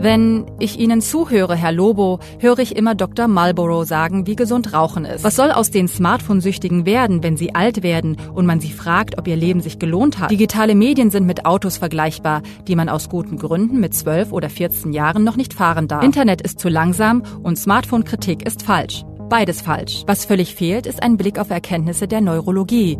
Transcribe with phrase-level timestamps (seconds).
[0.00, 3.26] Wenn ich Ihnen zuhöre, Herr Lobo, höre ich immer Dr.
[3.26, 5.24] Marlborough sagen, wie gesund Rauchen ist.
[5.24, 9.26] Was soll aus den Smartphone-Süchtigen werden, wenn sie alt werden und man sie fragt, ob
[9.26, 10.30] ihr Leben sich gelohnt hat?
[10.30, 14.92] Digitale Medien sind mit Autos vergleichbar, die man aus guten Gründen mit 12 oder 14
[14.92, 16.04] Jahren noch nicht fahren darf.
[16.04, 19.02] Internet ist zu langsam und Smartphone-Kritik ist falsch.
[19.28, 20.04] Beides falsch.
[20.06, 22.98] Was völlig fehlt, ist ein Blick auf Erkenntnisse der Neurologie.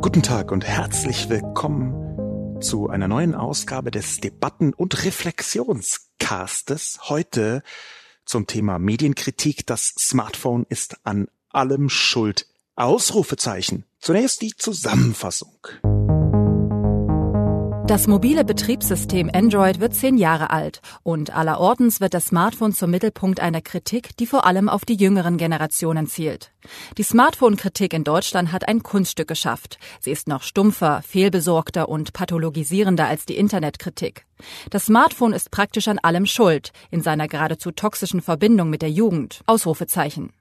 [0.00, 2.03] Guten Tag und herzlich willkommen
[2.64, 7.10] zu einer neuen Ausgabe des Debatten- und Reflexionscastes.
[7.10, 7.62] Heute
[8.24, 9.66] zum Thema Medienkritik.
[9.66, 12.46] Das Smartphone ist an allem schuld.
[12.74, 13.84] Ausrufezeichen.
[14.00, 15.58] Zunächst die Zusammenfassung.
[17.86, 23.40] Das mobile Betriebssystem Android wird zehn Jahre alt und allerortens wird das Smartphone zum Mittelpunkt
[23.40, 26.50] einer Kritik, die vor allem auf die jüngeren Generationen zielt.
[26.96, 29.78] Die Smartphone-Kritik in Deutschland hat ein Kunststück geschafft.
[30.00, 34.24] Sie ist noch stumpfer, fehlbesorgter und pathologisierender als die Internetkritik.
[34.70, 39.42] Das Smartphone ist praktisch an allem schuld, in seiner geradezu toxischen Verbindung mit der Jugend.
[39.44, 40.32] Ausrufezeichen.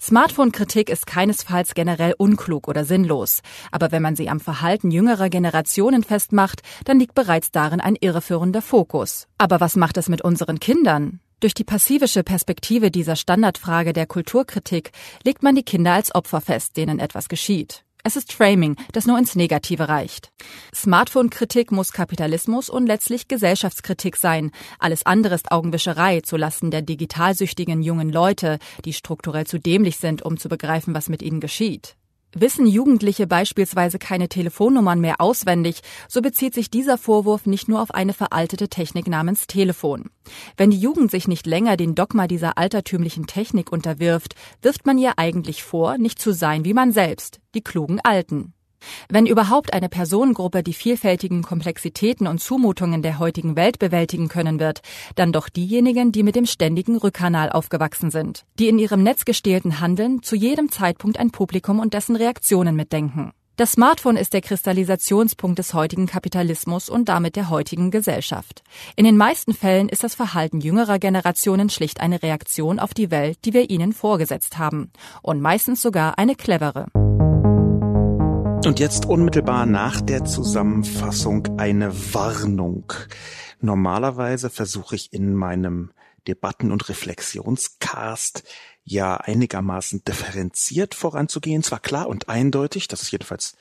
[0.00, 6.02] Smartphone-Kritik ist keinesfalls generell unklug oder sinnlos, aber wenn man sie am Verhalten jüngerer Generationen
[6.02, 9.26] festmacht, dann liegt bereits darin ein irreführender Fokus.
[9.38, 11.20] Aber was macht es mit unseren Kindern?
[11.40, 14.90] Durch die passivische Perspektive dieser Standardfrage der Kulturkritik
[15.22, 17.84] legt man die Kinder als Opfer fest, denen etwas geschieht.
[18.04, 20.30] Es ist Framing, das nur ins Negative reicht.
[20.74, 24.50] Smartphone-Kritik muss Kapitalismus und letztlich Gesellschaftskritik sein.
[24.78, 30.38] Alles andere ist Augenwischerei zulasten der digitalsüchtigen jungen Leute, die strukturell zu dämlich sind, um
[30.38, 31.96] zu begreifen, was mit ihnen geschieht.
[32.34, 37.90] Wissen Jugendliche beispielsweise keine Telefonnummern mehr auswendig, so bezieht sich dieser Vorwurf nicht nur auf
[37.90, 40.10] eine veraltete Technik namens Telefon.
[40.56, 45.14] Wenn die Jugend sich nicht länger den Dogma dieser altertümlichen Technik unterwirft, wirft man ihr
[45.16, 48.52] eigentlich vor, nicht zu sein wie man selbst, die klugen Alten.
[49.08, 54.80] Wenn überhaupt eine Personengruppe die vielfältigen Komplexitäten und Zumutungen der heutigen Welt bewältigen können wird,
[55.14, 60.22] dann doch diejenigen, die mit dem ständigen Rückkanal aufgewachsen sind, die in ihrem netzgestählten Handeln
[60.22, 63.32] zu jedem Zeitpunkt ein Publikum und dessen Reaktionen mitdenken.
[63.58, 68.62] Das Smartphone ist der Kristallisationspunkt des heutigen Kapitalismus und damit der heutigen Gesellschaft.
[68.94, 73.38] In den meisten Fällen ist das Verhalten jüngerer Generationen schlicht eine Reaktion auf die Welt,
[73.44, 74.92] die wir ihnen vorgesetzt haben.
[75.22, 76.86] Und meistens sogar eine clevere.
[78.64, 82.92] Und jetzt unmittelbar nach der Zusammenfassung eine Warnung.
[83.60, 85.92] Normalerweise versuche ich in meinem
[86.26, 88.42] Debatten- und Reflexionscast
[88.84, 91.62] ja einigermaßen differenziert voranzugehen.
[91.62, 93.56] Zwar klar und eindeutig, das ist jedenfalls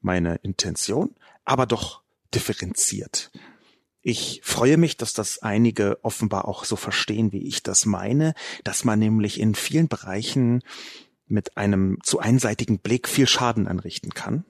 [0.00, 1.14] meine Intention,
[1.44, 2.02] aber doch
[2.34, 3.30] differenziert.
[4.00, 8.84] Ich freue mich, dass das einige offenbar auch so verstehen, wie ich das meine, dass
[8.84, 10.62] man nämlich in vielen Bereichen
[11.28, 14.44] mit einem zu einseitigen Blick viel Schaden anrichten kann.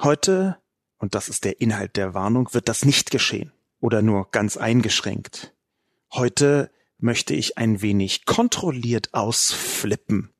[0.00, 0.58] Heute,
[0.98, 5.54] und das ist der Inhalt der Warnung, wird das nicht geschehen oder nur ganz eingeschränkt.
[6.12, 10.32] Heute möchte ich ein wenig kontrolliert ausflippen.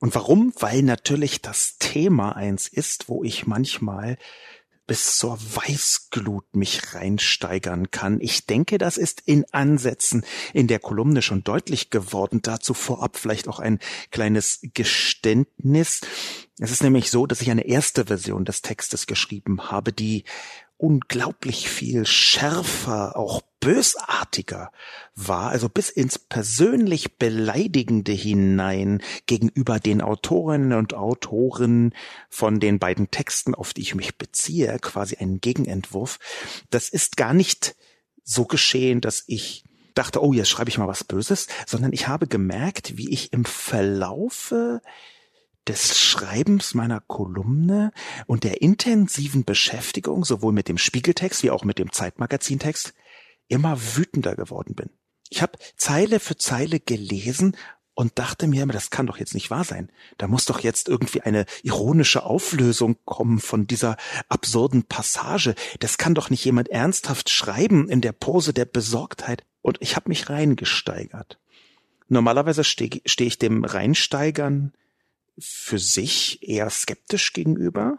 [0.00, 0.52] Und warum?
[0.58, 4.16] Weil natürlich das Thema eins ist, wo ich manchmal
[4.88, 8.20] bis zur Weißglut mich reinsteigern kann.
[8.20, 12.40] Ich denke, das ist in Ansätzen in der Kolumne schon deutlich geworden.
[12.42, 13.78] Dazu vorab vielleicht auch ein
[14.10, 16.00] kleines Geständnis.
[16.58, 20.24] Es ist nämlich so, dass ich eine erste Version des Textes geschrieben habe, die
[20.78, 24.70] unglaublich viel schärfer, auch bösartiger
[25.16, 31.92] war, also bis ins persönlich Beleidigende hinein gegenüber den Autorinnen und Autoren
[32.30, 36.20] von den beiden Texten, auf die ich mich beziehe, quasi einen Gegenentwurf.
[36.70, 37.74] Das ist gar nicht
[38.22, 39.64] so geschehen, dass ich
[39.94, 43.44] dachte, oh, jetzt schreibe ich mal was Böses, sondern ich habe gemerkt, wie ich im
[43.44, 44.80] Verlaufe
[45.68, 47.92] des Schreibens meiner Kolumne
[48.26, 52.94] und der intensiven Beschäftigung sowohl mit dem Spiegeltext wie auch mit dem Zeitmagazintext
[53.48, 54.90] immer wütender geworden bin.
[55.28, 57.56] Ich habe Zeile für Zeile gelesen
[57.94, 59.90] und dachte mir, das kann doch jetzt nicht wahr sein.
[60.16, 63.96] Da muss doch jetzt irgendwie eine ironische Auflösung kommen von dieser
[64.28, 65.54] absurden Passage.
[65.80, 69.44] Das kann doch nicht jemand ernsthaft schreiben in der Pose der Besorgtheit.
[69.62, 71.38] Und ich habe mich reingesteigert.
[72.06, 74.72] Normalerweise stehe steh ich dem Reinsteigern
[75.38, 77.98] für sich eher skeptisch gegenüber.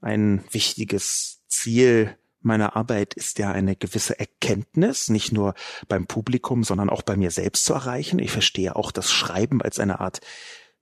[0.00, 5.54] Ein wichtiges Ziel meiner Arbeit ist ja eine gewisse Erkenntnis, nicht nur
[5.88, 8.18] beim Publikum, sondern auch bei mir selbst zu erreichen.
[8.18, 10.20] Ich verstehe auch das Schreiben als eine Art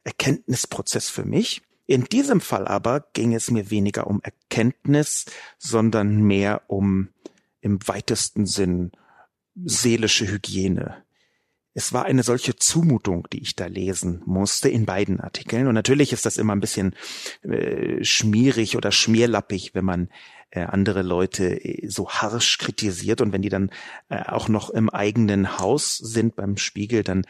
[0.05, 1.63] Erkenntnisprozess für mich.
[1.87, 5.27] In diesem Fall aber ging es mir weniger um Erkenntnis,
[5.59, 7.09] sondern mehr um
[7.61, 8.93] im weitesten Sinn
[9.65, 11.05] seelische Hygiene.
[11.75, 15.67] Es war eine solche Zumutung, die ich da lesen musste in beiden Artikeln.
[15.67, 16.95] Und natürlich ist das immer ein bisschen
[17.43, 20.09] äh, schmierig oder schmierlappig, wenn man
[20.51, 23.71] äh, andere Leute äh, so harsch kritisiert und wenn die dann
[24.09, 27.25] äh, auch noch im eigenen Haus sind beim Spiegel, dann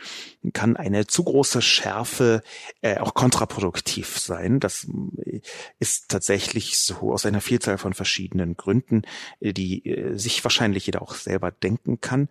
[0.53, 2.43] kann eine zu große Schärfe
[2.81, 4.59] äh, auch kontraproduktiv sein.
[4.61, 4.89] Das
[5.25, 5.41] äh,
[5.79, 9.03] ist tatsächlich so aus einer Vielzahl von verschiedenen Gründen,
[9.41, 12.29] äh, die äh, sich wahrscheinlich jeder auch selber denken kann.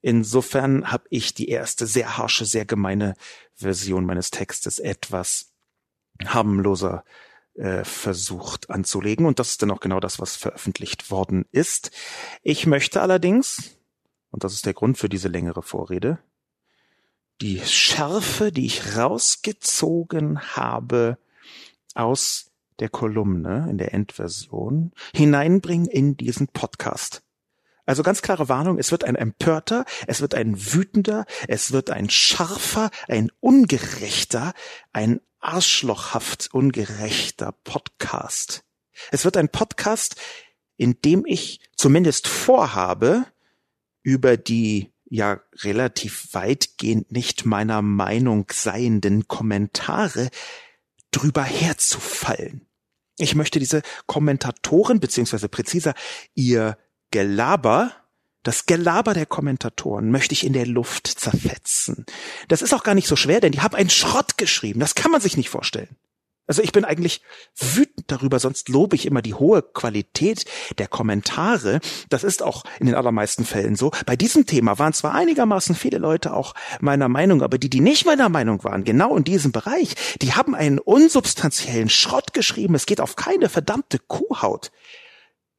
[0.00, 3.14] Insofern habe ich die erste sehr harsche, sehr gemeine
[3.54, 5.52] Version meines Textes etwas
[6.24, 7.04] harmloser
[7.54, 9.26] äh, versucht anzulegen.
[9.26, 11.90] Und das ist dann auch genau das, was veröffentlicht worden ist.
[12.42, 13.76] Ich möchte allerdings,
[14.30, 16.18] und das ist der Grund für diese längere Vorrede,
[17.40, 21.18] die Schärfe, die ich rausgezogen habe
[21.94, 27.22] aus der Kolumne in der Endversion, hineinbringen in diesen Podcast.
[27.88, 32.10] Also ganz klare Warnung, es wird ein empörter, es wird ein wütender, es wird ein
[32.10, 34.52] scharfer, ein ungerechter,
[34.92, 38.62] ein arschlochhaft ungerechter Podcast.
[39.10, 40.16] Es wird ein Podcast,
[40.76, 43.24] in dem ich zumindest vorhabe,
[44.02, 50.28] über die ja relativ weitgehend nicht meiner Meinung seienden Kommentare
[51.10, 52.66] drüber herzufallen.
[53.16, 55.94] Ich möchte diese Kommentatoren, beziehungsweise präziser
[56.34, 56.76] ihr
[57.10, 57.92] Gelaber,
[58.42, 62.06] das Gelaber der Kommentatoren möchte ich in der Luft zerfetzen.
[62.48, 64.80] Das ist auch gar nicht so schwer, denn die haben einen Schrott geschrieben.
[64.80, 65.96] Das kann man sich nicht vorstellen.
[66.48, 67.20] Also ich bin eigentlich
[67.56, 70.46] wütend darüber, sonst lobe ich immer die hohe Qualität
[70.78, 71.78] der Kommentare.
[72.08, 73.90] Das ist auch in den allermeisten Fällen so.
[74.06, 78.06] Bei diesem Thema waren zwar einigermaßen viele Leute auch meiner Meinung, aber die, die nicht
[78.06, 82.74] meiner Meinung waren, genau in diesem Bereich, die haben einen unsubstanziellen Schrott geschrieben.
[82.74, 84.72] Es geht auf keine verdammte Kuhhaut.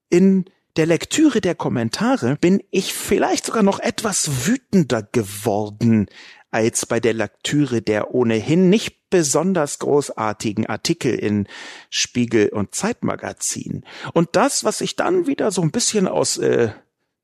[0.09, 0.45] In
[0.79, 6.07] der Lektüre der Kommentare bin ich vielleicht sogar noch etwas wütender geworden
[6.51, 11.49] als bei der Lektüre der ohnehin nicht besonders großartigen Artikel in
[11.89, 13.83] Spiegel und Zeitmagazin.
[14.13, 16.69] Und das, was ich dann wieder so ein bisschen aus, äh,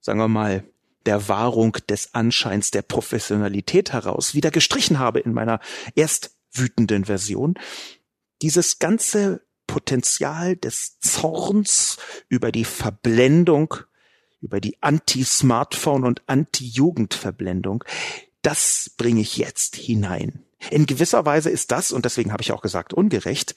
[0.01, 0.65] sagen wir mal,
[1.05, 5.61] der Wahrung des Anscheins der Professionalität heraus wieder gestrichen habe in meiner
[5.95, 7.53] erst wütenden Version,
[8.41, 11.97] dieses ganze Potenzial des Zorns
[12.29, 13.75] über die Verblendung,
[14.41, 17.83] über die Anti-Smartphone und Anti-Jugendverblendung,
[18.41, 20.45] das bringe ich jetzt hinein.
[20.69, 23.55] In gewisser Weise ist das, und deswegen habe ich auch gesagt, ungerecht,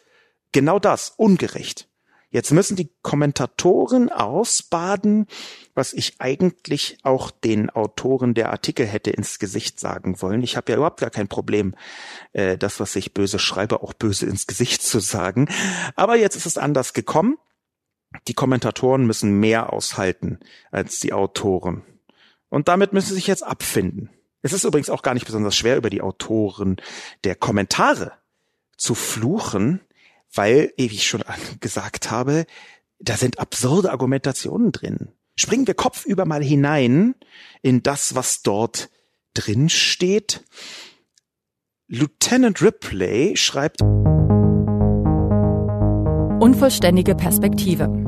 [0.53, 1.89] genau das, ungerecht.
[2.31, 5.27] Jetzt müssen die Kommentatoren ausbaden,
[5.75, 10.43] was ich eigentlich auch den Autoren der Artikel hätte ins Gesicht sagen wollen.
[10.43, 11.75] Ich habe ja überhaupt gar kein Problem,
[12.33, 15.49] äh, das, was ich böse schreibe, auch böse ins Gesicht zu sagen.
[15.97, 17.39] Aber jetzt ist es anders gekommen.
[18.27, 20.39] Die Kommentatoren müssen mehr aushalten
[20.71, 21.83] als die Autoren.
[22.51, 24.11] Und damit müssen sie sich jetzt abfinden.
[24.43, 26.77] Es ist übrigens auch gar nicht besonders schwer, über die Autoren
[27.25, 28.13] der Kommentare
[28.77, 29.81] zu fluchen,
[30.33, 31.25] weil, wie ich schon
[31.61, 32.47] gesagt habe,
[32.99, 35.13] da sind absurde Argumentationen drin.
[35.37, 37.15] Springen wir kopfüber mal hinein
[37.63, 38.91] in das, was dort
[39.35, 40.45] drin steht.
[41.87, 43.81] Lieutenant Ripley schreibt
[46.41, 48.08] Unvollständige Perspektive.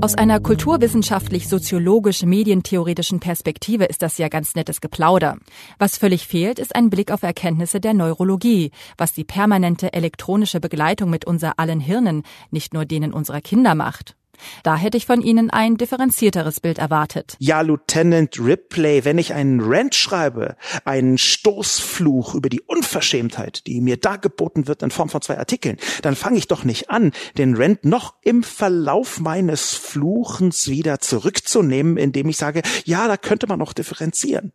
[0.00, 5.38] Aus einer kulturwissenschaftlich-soziologisch-medientheoretischen Perspektive ist das ja ganz nettes Geplauder.
[5.78, 11.10] Was völlig fehlt, ist ein Blick auf Erkenntnisse der Neurologie, was die permanente elektronische Begleitung
[11.10, 14.14] mit unser allen Hirnen, nicht nur denen unserer Kinder macht.
[14.62, 17.36] Da hätte ich von Ihnen ein differenzierteres Bild erwartet.
[17.38, 23.96] Ja, Lieutenant Ripley, wenn ich einen Rant schreibe, einen Stoßfluch über die Unverschämtheit, die mir
[23.96, 27.84] dargeboten wird in Form von zwei Artikeln, dann fange ich doch nicht an, den Rant
[27.84, 33.72] noch im Verlauf meines Fluchens wieder zurückzunehmen, indem ich sage, ja, da könnte man noch
[33.72, 34.52] differenzieren.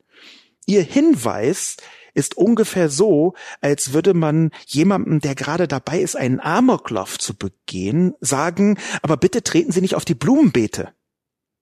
[0.65, 1.77] Ihr Hinweis
[2.13, 8.13] ist ungefähr so, als würde man jemandem, der gerade dabei ist, einen Amoklauf zu begehen,
[8.19, 10.93] sagen, aber bitte treten Sie nicht auf die Blumenbeete.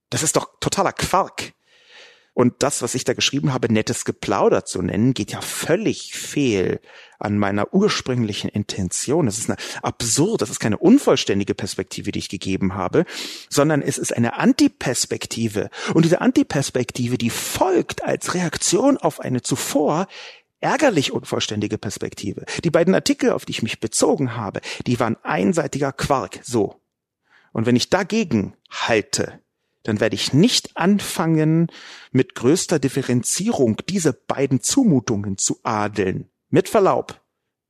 [0.10, 1.54] Das ist doch totaler Quark.
[2.34, 6.80] Und das, was ich da geschrieben habe, nettes Geplauder zu nennen, geht ja völlig fehl
[7.20, 9.26] an meiner ursprünglichen Intention.
[9.26, 13.06] Das ist eine absurd, das ist keine unvollständige Perspektive, die ich gegeben habe,
[13.50, 15.70] sondern es ist eine Antiperspektive.
[15.94, 20.08] Und diese Antiperspektive, die folgt als Reaktion auf eine zuvor
[20.62, 22.46] ärgerlich unvollständige Perspektive.
[22.64, 26.82] Die beiden Artikel, auf die ich mich bezogen habe, die waren einseitiger Quark, so.
[27.52, 29.42] Und wenn ich dagegen halte,
[29.84, 31.68] dann werde ich nicht anfangen,
[32.12, 36.30] mit größter Differenzierung diese beiden Zumutungen zu adeln.
[36.50, 37.20] Mit Verlaub.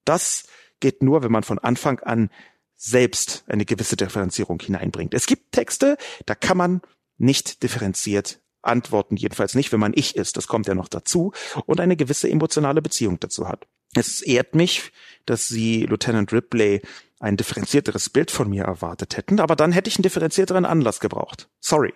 [0.03, 0.43] Das
[0.79, 2.29] geht nur, wenn man von Anfang an
[2.75, 5.13] selbst eine gewisse Differenzierung hineinbringt.
[5.13, 6.81] Es gibt Texte, da kann man
[7.17, 11.33] nicht differenziert antworten, jedenfalls nicht, wenn man ich ist, das kommt ja noch dazu,
[11.65, 13.67] und eine gewisse emotionale Beziehung dazu hat.
[13.93, 14.91] Es ehrt mich,
[15.25, 16.81] dass Sie, Lieutenant Ripley,
[17.19, 21.49] ein differenzierteres Bild von mir erwartet hätten, aber dann hätte ich einen differenzierteren Anlass gebraucht.
[21.59, 21.93] Sorry.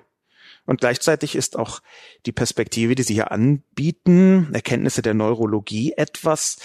[0.65, 1.81] Und gleichzeitig ist auch
[2.25, 6.57] die Perspektive, die Sie hier anbieten, Erkenntnisse der Neurologie, etwas,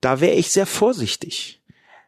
[0.00, 1.60] da wäre ich sehr vorsichtig.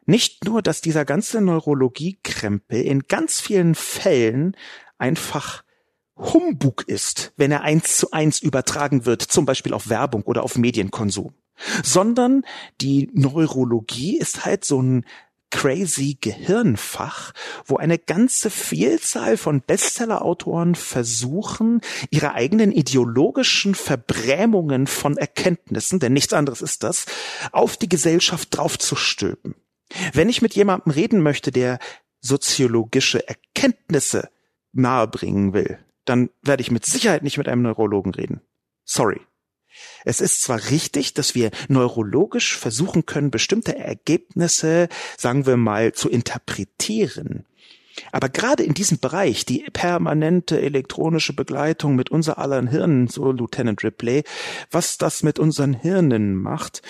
[0.05, 4.55] Nicht nur, dass dieser ganze Neurologie-Krempel in ganz vielen Fällen
[4.97, 5.63] einfach
[6.21, 10.57] Humbug ist, wenn er eins zu eins übertragen wird, zum Beispiel auf Werbung oder auf
[10.57, 11.33] Medienkonsum,
[11.83, 12.43] sondern
[12.79, 15.05] die Neurologie ist halt so ein
[15.51, 17.33] crazy Gehirnfach,
[17.65, 26.33] wo eine ganze Vielzahl von Bestsellerautoren versuchen, ihre eigenen ideologischen Verbrämungen von Erkenntnissen, denn nichts
[26.33, 27.05] anderes ist das,
[27.51, 29.55] auf die Gesellschaft draufzustülpen.
[30.13, 31.79] Wenn ich mit jemandem reden möchte, der
[32.21, 34.29] soziologische Erkenntnisse
[34.71, 38.41] nahebringen will, dann werde ich mit Sicherheit nicht mit einem Neurologen reden.
[38.83, 39.21] Sorry.
[40.03, 46.09] Es ist zwar richtig, dass wir neurologisch versuchen können, bestimmte Ergebnisse, sagen wir mal, zu
[46.09, 47.45] interpretieren.
[48.11, 53.83] Aber gerade in diesem Bereich, die permanente elektronische Begleitung mit unser allen Hirnen, so Lieutenant
[53.83, 54.23] Ripley,
[54.69, 56.81] was das mit unseren Hirnen macht,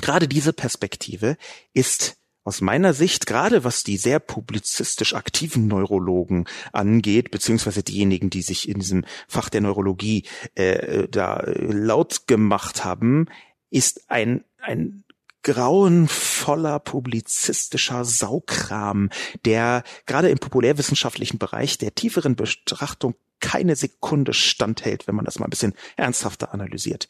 [0.00, 1.36] gerade diese Perspektive
[1.72, 2.16] ist
[2.46, 8.68] aus meiner Sicht, gerade was die sehr publizistisch aktiven Neurologen angeht, beziehungsweise diejenigen, die sich
[8.68, 10.24] in diesem Fach der Neurologie
[10.54, 13.26] äh, da laut gemacht haben,
[13.70, 15.02] ist ein, ein
[15.42, 19.10] grauenvoller publizistischer Saukram,
[19.44, 25.46] der gerade im populärwissenschaftlichen Bereich der tieferen Betrachtung keine Sekunde standhält, wenn man das mal
[25.46, 27.08] ein bisschen ernsthafter analysiert.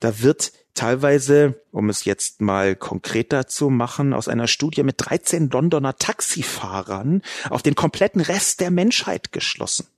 [0.00, 5.50] Da wird teilweise, um es jetzt mal konkreter zu machen, aus einer Studie mit 13
[5.50, 9.88] Londoner Taxifahrern auf den kompletten Rest der Menschheit geschlossen.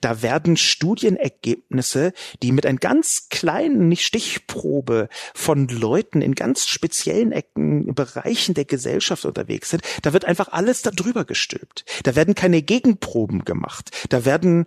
[0.00, 2.12] Da werden Studienergebnisse,
[2.42, 9.24] die mit einer ganz kleinen Stichprobe von Leuten in ganz speziellen Ecken, Bereichen der Gesellschaft
[9.24, 11.84] unterwegs sind, da wird einfach alles darüber gestülpt.
[12.04, 13.90] Da werden keine Gegenproben gemacht.
[14.10, 14.66] Da werden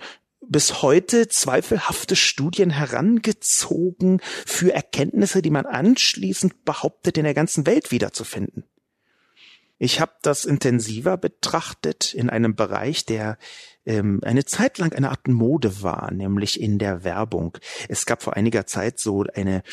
[0.51, 7.91] bis heute zweifelhafte Studien herangezogen für Erkenntnisse, die man anschließend behauptet, in der ganzen Welt
[7.91, 8.65] wiederzufinden.
[9.77, 13.37] Ich habe das intensiver betrachtet in einem Bereich, der
[13.85, 17.57] ähm, eine Zeit lang eine Art Mode war, nämlich in der Werbung.
[17.89, 19.63] Es gab vor einiger Zeit so eine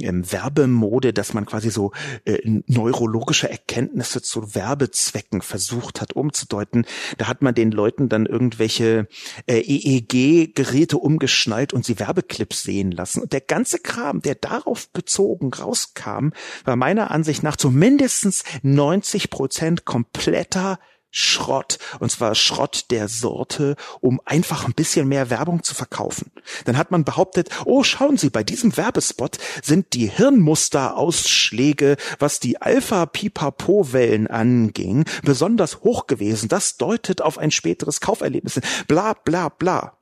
[0.00, 1.92] ähm, Werbemode, dass man quasi so
[2.24, 6.86] äh, neurologische Erkenntnisse zu Werbezwecken versucht hat umzudeuten.
[7.18, 9.06] Da hat man den Leuten dann irgendwelche
[9.46, 13.22] äh, EEG-Geräte umgeschnallt und sie Werbeclips sehen lassen.
[13.22, 16.30] Und der ganze Kram, der darauf bezogen rauskam,
[16.64, 20.78] war meiner Ansicht nach zumindestens 90 Prozent kompletter
[21.14, 21.78] Schrott.
[22.00, 26.32] Und zwar Schrott der Sorte, um einfach ein bisschen mehr Werbung zu verkaufen.
[26.64, 32.60] Dann hat man behauptet, oh, schauen Sie, bei diesem Werbespot sind die Hirnmusterausschläge, was die
[32.60, 36.48] Alpha-Pipapo-Wellen anging, besonders hoch gewesen.
[36.48, 38.60] Das deutet auf ein späteres Kauferlebnis.
[38.88, 39.98] Bla, bla, bla.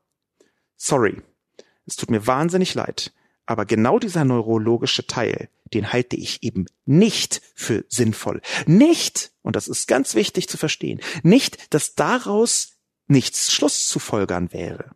[0.77, 1.21] Sorry.
[1.87, 3.13] Es tut mir wahnsinnig leid.
[3.51, 8.43] Aber genau dieser neurologische Teil, den halte ich eben nicht für sinnvoll.
[8.67, 12.75] Nicht, und das ist ganz wichtig zu verstehen, nicht, dass daraus
[13.09, 14.93] nichts Schluss zu folgern wäre.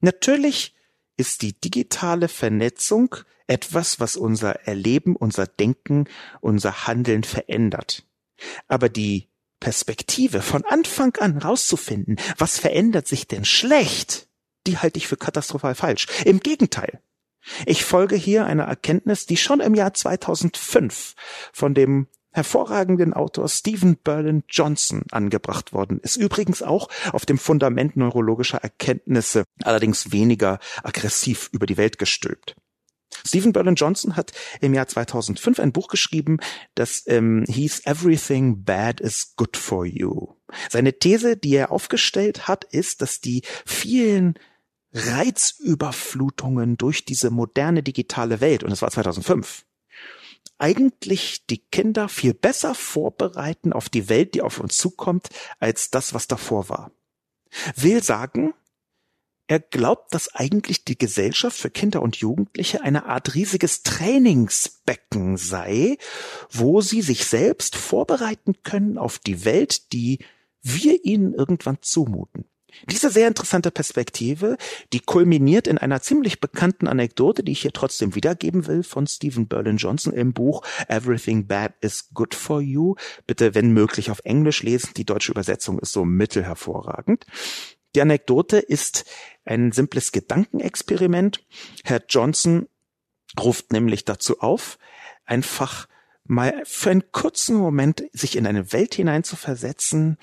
[0.00, 0.76] Natürlich
[1.16, 3.16] ist die digitale Vernetzung
[3.48, 6.04] etwas, was unser Erleben, unser Denken,
[6.40, 8.04] unser Handeln verändert.
[8.68, 9.26] Aber die
[9.58, 14.28] Perspektive von Anfang an rauszufinden, was verändert sich denn schlecht,
[14.68, 16.06] die halte ich für katastrophal falsch.
[16.24, 17.00] Im Gegenteil.
[17.66, 21.14] Ich folge hier einer Erkenntnis, die schon im Jahr 2005
[21.52, 26.16] von dem hervorragenden Autor Stephen Berlin Johnson angebracht worden ist.
[26.16, 32.54] Übrigens auch auf dem Fundament neurologischer Erkenntnisse, allerdings weniger aggressiv über die Welt gestülpt.
[33.26, 36.38] Stephen Berlin Johnson hat im Jahr 2005 ein Buch geschrieben,
[36.74, 40.34] das ähm, hieß Everything Bad is Good for You.
[40.70, 44.38] Seine These, die er aufgestellt hat, ist, dass die vielen
[44.92, 49.64] Reizüberflutungen durch diese moderne digitale Welt, und das war 2005,
[50.58, 55.28] eigentlich die Kinder viel besser vorbereiten auf die Welt, die auf uns zukommt,
[55.58, 56.90] als das, was davor war.
[57.76, 58.54] Will sagen,
[59.46, 65.96] er glaubt, dass eigentlich die Gesellschaft für Kinder und Jugendliche eine Art riesiges Trainingsbecken sei,
[66.50, 70.18] wo sie sich selbst vorbereiten können auf die Welt, die
[70.60, 72.44] wir ihnen irgendwann zumuten.
[72.90, 74.56] Diese sehr interessante Perspektive,
[74.92, 79.48] die kulminiert in einer ziemlich bekannten Anekdote, die ich hier trotzdem wiedergeben will, von Stephen
[79.48, 82.94] Berlin Johnson im Buch Everything Bad is Good for You.
[83.26, 84.90] Bitte, wenn möglich, auf Englisch lesen.
[84.96, 87.26] Die deutsche Übersetzung ist so mittelhervorragend.
[87.94, 89.06] Die Anekdote ist
[89.44, 91.44] ein simples Gedankenexperiment.
[91.84, 92.68] Herr Johnson
[93.38, 94.78] ruft nämlich dazu auf,
[95.24, 95.88] einfach
[96.24, 100.18] mal für einen kurzen Moment sich in eine Welt hinein zu versetzen,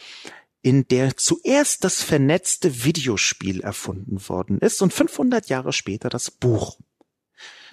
[0.66, 6.80] in der zuerst das vernetzte Videospiel erfunden worden ist und 500 Jahre später das Buch.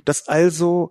[0.04, 0.90] Das also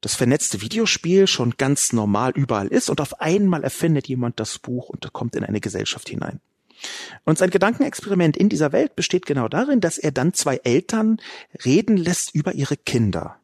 [0.00, 4.88] das vernetzte Videospiel schon ganz normal überall ist und auf einmal erfindet jemand das Buch
[4.88, 6.40] und kommt in eine Gesellschaft hinein.
[7.22, 11.18] Und sein Gedankenexperiment in dieser Welt besteht genau darin, dass er dann zwei Eltern
[11.64, 13.38] reden lässt über ihre Kinder.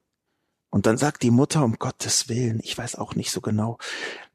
[0.69, 3.79] Und dann sagt die Mutter, um Gottes Willen, ich weiß auch nicht so genau.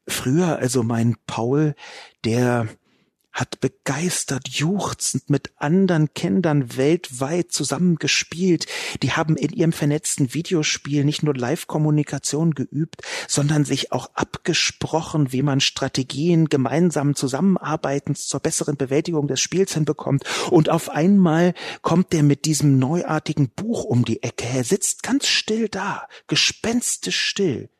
[0.08, 1.74] Früher, also mein Paul,
[2.24, 2.66] der
[3.32, 8.66] hat begeistert juchzend mit anderen Kindern weltweit zusammengespielt.
[9.02, 15.42] Die haben in ihrem vernetzten Videospiel nicht nur Live-Kommunikation geübt, sondern sich auch abgesprochen, wie
[15.42, 20.24] man Strategien gemeinsamen Zusammenarbeitens zur besseren Bewältigung des Spiels hinbekommt.
[20.50, 24.46] Und auf einmal kommt er mit diesem neuartigen Buch um die Ecke.
[24.46, 27.70] Er sitzt ganz still da, gespenstisch still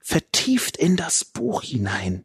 [0.00, 2.24] vertieft in das Buch hinein.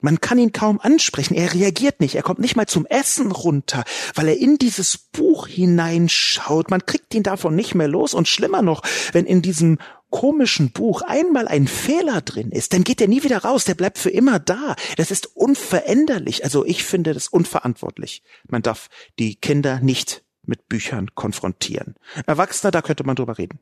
[0.00, 3.84] Man kann ihn kaum ansprechen, er reagiert nicht, er kommt nicht mal zum Essen runter,
[4.14, 6.70] weil er in dieses Buch hineinschaut.
[6.70, 9.78] Man kriegt ihn davon nicht mehr los und schlimmer noch, wenn in diesem
[10.14, 13.98] komischen Buch einmal ein Fehler drin ist, dann geht er nie wieder raus, der bleibt
[13.98, 14.76] für immer da.
[14.96, 16.44] Das ist unveränderlich.
[16.44, 18.22] Also ich finde das unverantwortlich.
[18.46, 21.96] Man darf die Kinder nicht mit Büchern konfrontieren.
[22.26, 23.58] Erwachsene, da könnte man drüber reden.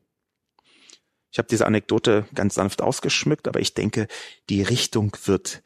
[1.33, 4.07] Ich habe diese Anekdote ganz sanft ausgeschmückt, aber ich denke,
[4.49, 5.63] die Richtung wird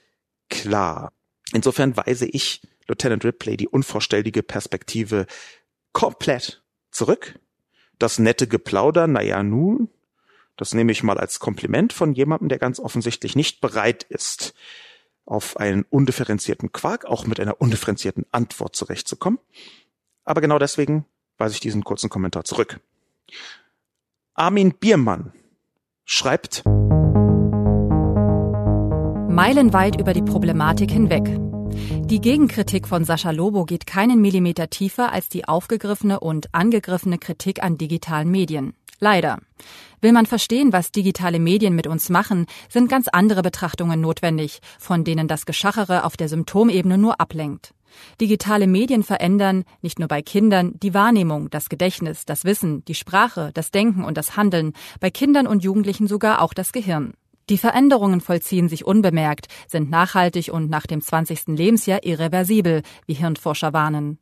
[0.49, 1.11] klar.
[1.51, 5.27] Insofern weise ich Lieutenant Ripley die unvorstellige Perspektive
[5.91, 7.37] komplett zurück.
[7.99, 9.89] Das nette Geplauder, naja nun,
[10.55, 14.53] das nehme ich mal als Kompliment von jemandem, der ganz offensichtlich nicht bereit ist,
[15.25, 19.37] auf einen undifferenzierten Quark auch mit einer undifferenzierten Antwort zurechtzukommen.
[20.23, 21.05] Aber genau deswegen
[21.37, 22.79] weise ich diesen kurzen Kommentar zurück.
[24.33, 25.33] Armin Biermann
[26.07, 26.63] schreibt
[29.29, 31.37] Meilenweit über die Problematik hinweg.
[32.05, 37.61] Die Gegenkritik von Sascha Lobo geht keinen Millimeter tiefer als die aufgegriffene und angegriffene Kritik
[37.61, 38.73] an digitalen Medien.
[38.99, 39.39] Leider.
[39.99, 45.03] Will man verstehen, was digitale Medien mit uns machen, sind ganz andere Betrachtungen notwendig, von
[45.03, 47.73] denen das Geschachere auf der Symptomebene nur ablenkt.
[48.19, 53.51] Digitale Medien verändern, nicht nur bei Kindern, die Wahrnehmung, das Gedächtnis, das Wissen, die Sprache,
[53.53, 57.13] das Denken und das Handeln, bei Kindern und Jugendlichen sogar auch das Gehirn.
[57.49, 61.47] Die Veränderungen vollziehen sich unbemerkt, sind nachhaltig und nach dem 20.
[61.47, 64.19] Lebensjahr irreversibel, wie Hirnforscher warnen.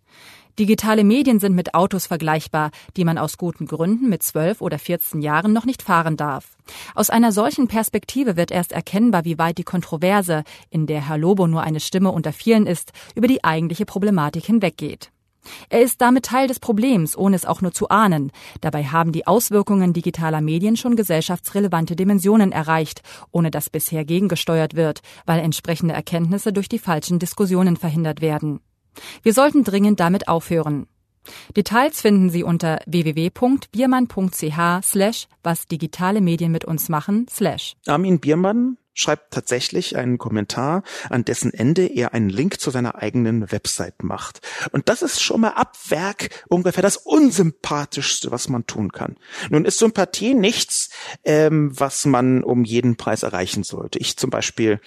[0.58, 5.22] Digitale Medien sind mit Autos vergleichbar, die man aus guten Gründen mit 12 oder 14
[5.22, 6.56] Jahren noch nicht fahren darf.
[6.94, 11.46] Aus einer solchen Perspektive wird erst erkennbar, wie weit die Kontroverse, in der Herr Lobo
[11.46, 15.12] nur eine Stimme unter vielen ist, über die eigentliche Problematik hinweggeht.
[15.70, 18.32] Er ist damit Teil des Problems, ohne es auch nur zu ahnen.
[18.62, 25.02] Dabei haben die Auswirkungen digitaler Medien schon gesellschaftsrelevante Dimensionen erreicht, ohne dass bisher gegengesteuert wird,
[25.26, 28.62] weil entsprechende Erkenntnisse durch die falschen Diskussionen verhindert werden.
[29.24, 30.88] Wir sollten dringend damit aufhören.
[31.56, 37.76] Details finden Sie unter www.biermann.ch slash was digitale Medien mit uns machen slash.
[37.88, 43.52] Armin Biermann schreibt tatsächlich einen Kommentar, an dessen Ende er einen Link zu seiner eigenen
[43.52, 44.40] Website macht.
[44.72, 49.18] Und das ist schon mal ab Werk ungefähr das Unsympathischste, was man tun kann.
[49.50, 50.90] Nun ist Sympathie nichts,
[51.26, 54.00] ähm, was man um jeden Preis erreichen sollte.
[54.00, 54.80] Ich zum Beispiel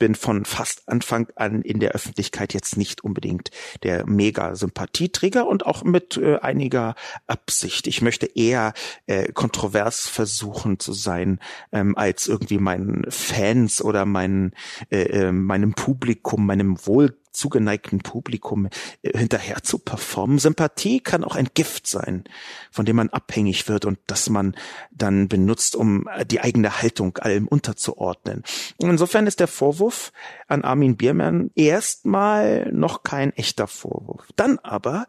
[0.00, 3.50] bin von fast Anfang an in der Öffentlichkeit jetzt nicht unbedingt
[3.84, 6.96] der mega Sympathieträger und auch mit äh, einiger
[7.28, 7.86] Absicht.
[7.86, 8.72] Ich möchte eher
[9.06, 11.38] äh, kontrovers versuchen zu sein,
[11.70, 14.54] ähm, als irgendwie meinen Fans oder meinen,
[14.90, 18.68] äh, äh, meinem Publikum, meinem wohl zugeneigten Publikum
[19.02, 20.38] äh, hinterher zu performen.
[20.38, 22.24] Sympathie kann auch ein Gift sein,
[22.70, 24.56] von dem man abhängig wird und das man
[24.90, 28.42] dann benutzt, um äh, die eigene Haltung allem unterzuordnen.
[28.78, 30.12] Insofern ist der Vorwurf
[30.48, 34.26] an Armin Biermann erstmal noch kein echter Vorwurf.
[34.36, 35.06] Dann aber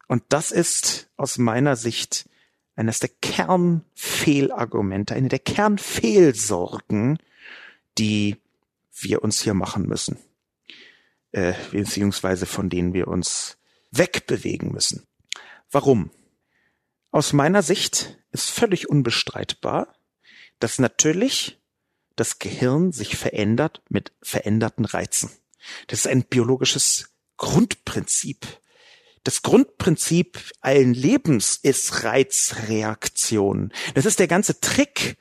[0.09, 2.29] Und das ist aus meiner Sicht
[2.77, 7.19] eines der Kernfehlargumente, eine der Kernfehlsorgen,
[7.99, 8.37] die
[8.95, 10.19] wir uns hier machen müssen,
[11.33, 13.59] äh, beziehungsweise von denen wir uns
[13.91, 15.07] wegbewegen müssen.
[15.71, 16.11] Warum?
[17.11, 19.95] Aus meiner Sicht ist völlig unbestreitbar,
[20.59, 21.59] dass natürlich
[22.17, 25.31] das Gehirn sich verändert mit veränderten Reizen.
[25.87, 28.47] Das ist ein biologisches Grundprinzip.
[29.25, 33.73] Das Grundprinzip allen Lebens ist Reizreaktion.
[33.95, 35.17] Das ist der ganze Trick,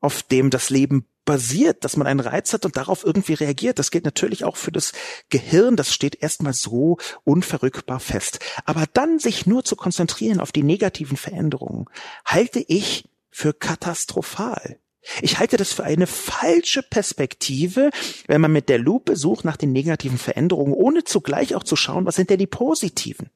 [0.00, 3.78] auf dem das Leben basiert, dass man einen Reiz hat und darauf irgendwie reagiert.
[3.78, 4.92] Das gilt natürlich auch für das
[5.28, 5.76] Gehirn.
[5.76, 8.38] Das steht erstmal so unverrückbar fest.
[8.64, 11.84] Aber dann sich nur zu konzentrieren auf die negativen Veränderungen,
[12.24, 14.78] halte ich für katastrophal.
[15.20, 17.90] Ich halte das für eine falsche Perspektive,
[18.26, 22.06] wenn man mit der Lupe sucht nach den negativen Veränderungen, ohne zugleich auch zu schauen,
[22.06, 23.30] was sind denn die positiven.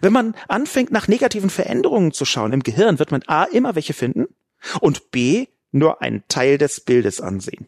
[0.00, 3.92] Wenn man anfängt, nach negativen Veränderungen zu schauen im Gehirn, wird man A immer welche
[3.92, 4.26] finden
[4.80, 7.66] und B nur einen Teil des Bildes ansehen.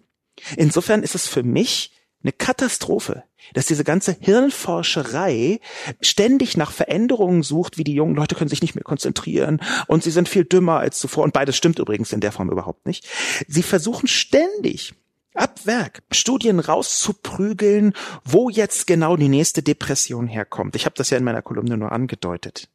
[0.56, 1.92] Insofern ist es für mich
[2.22, 5.60] eine Katastrophe, dass diese ganze Hirnforscherei
[6.00, 10.10] ständig nach Veränderungen sucht, wie die jungen Leute können sich nicht mehr konzentrieren und sie
[10.10, 11.24] sind viel dümmer als zuvor.
[11.24, 13.06] Und beides stimmt übrigens in der Form überhaupt nicht.
[13.46, 14.94] Sie versuchen ständig
[15.38, 17.92] ab Werk Studien rauszuprügeln,
[18.24, 20.76] wo jetzt genau die nächste Depression herkommt.
[20.76, 22.68] Ich habe das ja in meiner Kolumne nur angedeutet.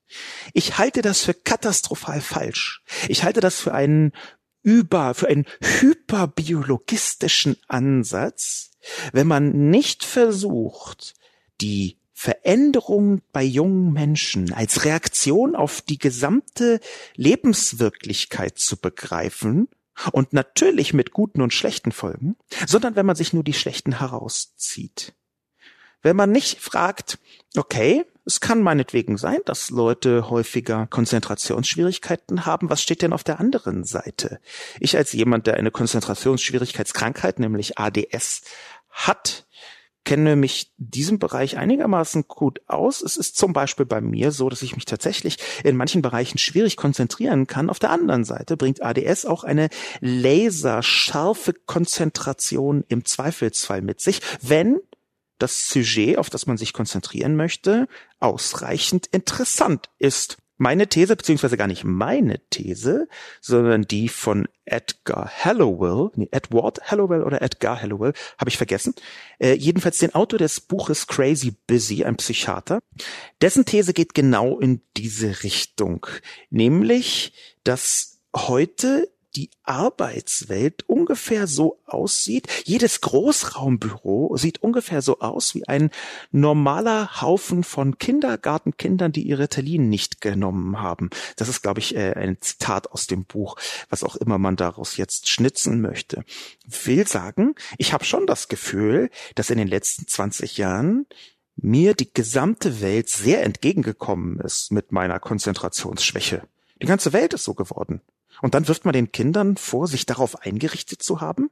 [0.54, 2.84] Ich halte das für katastrophal falsch.
[3.08, 4.14] Ich halte das für einen
[4.62, 8.72] über, für einen hyperbiologistischen Ansatz,
[9.12, 11.16] wenn man nicht versucht,
[11.62, 16.80] die Veränderung bei jungen Menschen als Reaktion auf die gesamte
[17.16, 19.68] Lebenswirklichkeit zu begreifen
[20.12, 22.36] und natürlich mit guten und schlechten Folgen,
[22.68, 25.14] sondern wenn man sich nur die schlechten herauszieht.
[26.02, 27.18] Wenn man nicht fragt,
[27.56, 32.70] okay, es kann meinetwegen sein, dass Leute häufiger Konzentrationsschwierigkeiten haben.
[32.70, 34.40] Was steht denn auf der anderen Seite?
[34.80, 38.44] Ich als jemand, der eine Konzentrationsschwierigkeitskrankheit, nämlich ADS,
[38.90, 39.46] hat,
[40.06, 43.02] kenne mich diesem Bereich einigermaßen gut aus.
[43.02, 46.78] Es ist zum Beispiel bei mir so, dass ich mich tatsächlich in manchen Bereichen schwierig
[46.78, 47.70] konzentrieren kann.
[47.70, 49.70] Auf der anderen Seite bringt ADS auch eine
[50.02, 54.80] laserscharfe Konzentration im Zweifelsfall mit sich, wenn
[55.40, 57.88] das Sujet, auf das man sich konzentrieren möchte,
[58.20, 60.38] ausreichend interessant ist.
[60.58, 63.08] Meine These, beziehungsweise gar nicht meine These,
[63.42, 68.94] sondern die von Edgar Hallowell, nee, Edward Hallowell oder Edgar Hallowell, habe ich vergessen.
[69.40, 72.80] Äh, jedenfalls den Autor des Buches Crazy Busy, ein Psychiater.
[73.42, 76.06] Dessen These geht genau in diese Richtung,
[76.50, 82.48] nämlich, dass heute die Arbeitswelt ungefähr so aussieht.
[82.66, 85.90] Jedes Großraumbüro sieht ungefähr so aus wie ein
[86.32, 91.10] normaler Haufen von Kindergartenkindern, die ihre Tellinen nicht genommen haben.
[91.36, 93.56] Das ist, glaube ich, äh, ein Zitat aus dem Buch,
[93.90, 96.24] was auch immer man daraus jetzt schnitzen möchte.
[96.84, 101.06] Will sagen, ich habe schon das Gefühl, dass in den letzten 20 Jahren
[101.56, 106.44] mir die gesamte Welt sehr entgegengekommen ist mit meiner Konzentrationsschwäche.
[106.82, 108.02] Die ganze Welt ist so geworden.
[108.42, 111.50] Und dann wirft man den Kindern vor, sich darauf eingerichtet zu haben?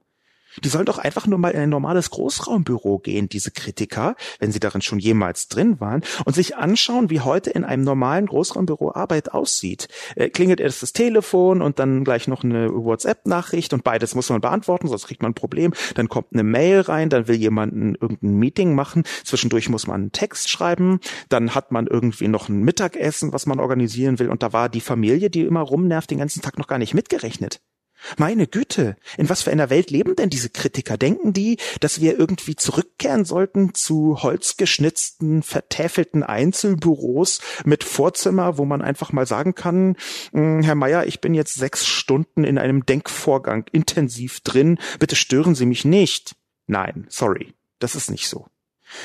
[0.63, 4.59] Die sollen doch einfach nur mal in ein normales Großraumbüro gehen, diese Kritiker, wenn sie
[4.59, 9.31] darin schon jemals drin waren, und sich anschauen, wie heute in einem normalen Großraumbüro Arbeit
[9.33, 9.87] aussieht.
[10.15, 14.41] Äh, klingelt erst das Telefon und dann gleich noch eine WhatsApp-Nachricht und beides muss man
[14.41, 15.73] beantworten, sonst kriegt man ein Problem.
[15.95, 20.11] Dann kommt eine Mail rein, dann will jemand irgendein Meeting machen, zwischendurch muss man einen
[20.11, 24.53] Text schreiben, dann hat man irgendwie noch ein Mittagessen, was man organisieren will, und da
[24.53, 27.61] war die Familie, die immer rumnervt, den ganzen Tag noch gar nicht mitgerechnet.
[28.17, 30.97] Meine Güte, in was für einer Welt leben denn diese Kritiker?
[30.97, 38.81] Denken die, dass wir irgendwie zurückkehren sollten zu holzgeschnitzten, vertäfelten Einzelbüros mit Vorzimmer, wo man
[38.81, 39.95] einfach mal sagen kann,
[40.31, 45.55] hm, Herr Meier, ich bin jetzt sechs Stunden in einem Denkvorgang intensiv drin, bitte stören
[45.55, 46.35] Sie mich nicht.
[46.67, 48.47] Nein, sorry, das ist nicht so.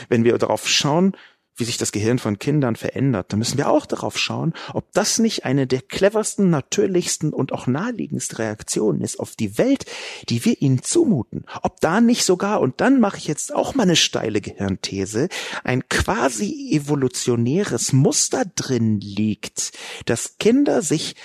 [0.09, 1.17] Wenn wir darauf schauen,
[1.57, 5.19] wie sich das Gehirn von Kindern verändert, dann müssen wir auch darauf schauen, ob das
[5.19, 9.87] nicht eine der cleversten, natürlichsten und auch naheliegendsten Reaktionen ist auf die Welt,
[10.29, 11.45] die wir ihnen zumuten.
[11.63, 15.29] Ob da nicht sogar, und dann mache ich jetzt auch mal eine steile Gehirnthese,
[15.65, 19.73] ein quasi evolutionäres Muster drin liegt,
[20.05, 21.17] dass Kinder sich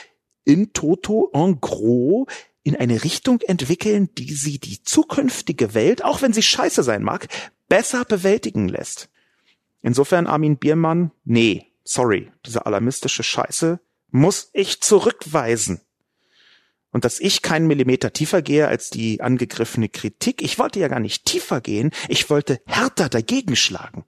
[0.44, 2.28] in toto en gros
[2.64, 7.28] in eine Richtung entwickeln, die sie die zukünftige Welt, auch wenn sie scheiße sein mag,
[7.68, 9.11] besser bewältigen lässt.
[9.82, 15.82] Insofern Armin Biermann, nee, sorry, diese alarmistische Scheiße muss ich zurückweisen.
[16.92, 21.00] Und dass ich keinen Millimeter tiefer gehe als die angegriffene Kritik, ich wollte ja gar
[21.00, 24.06] nicht tiefer gehen, ich wollte härter dagegen schlagen.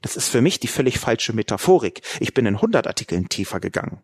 [0.00, 2.00] Das ist für mich die völlig falsche Metaphorik.
[2.20, 4.00] Ich bin in 100 Artikeln tiefer gegangen.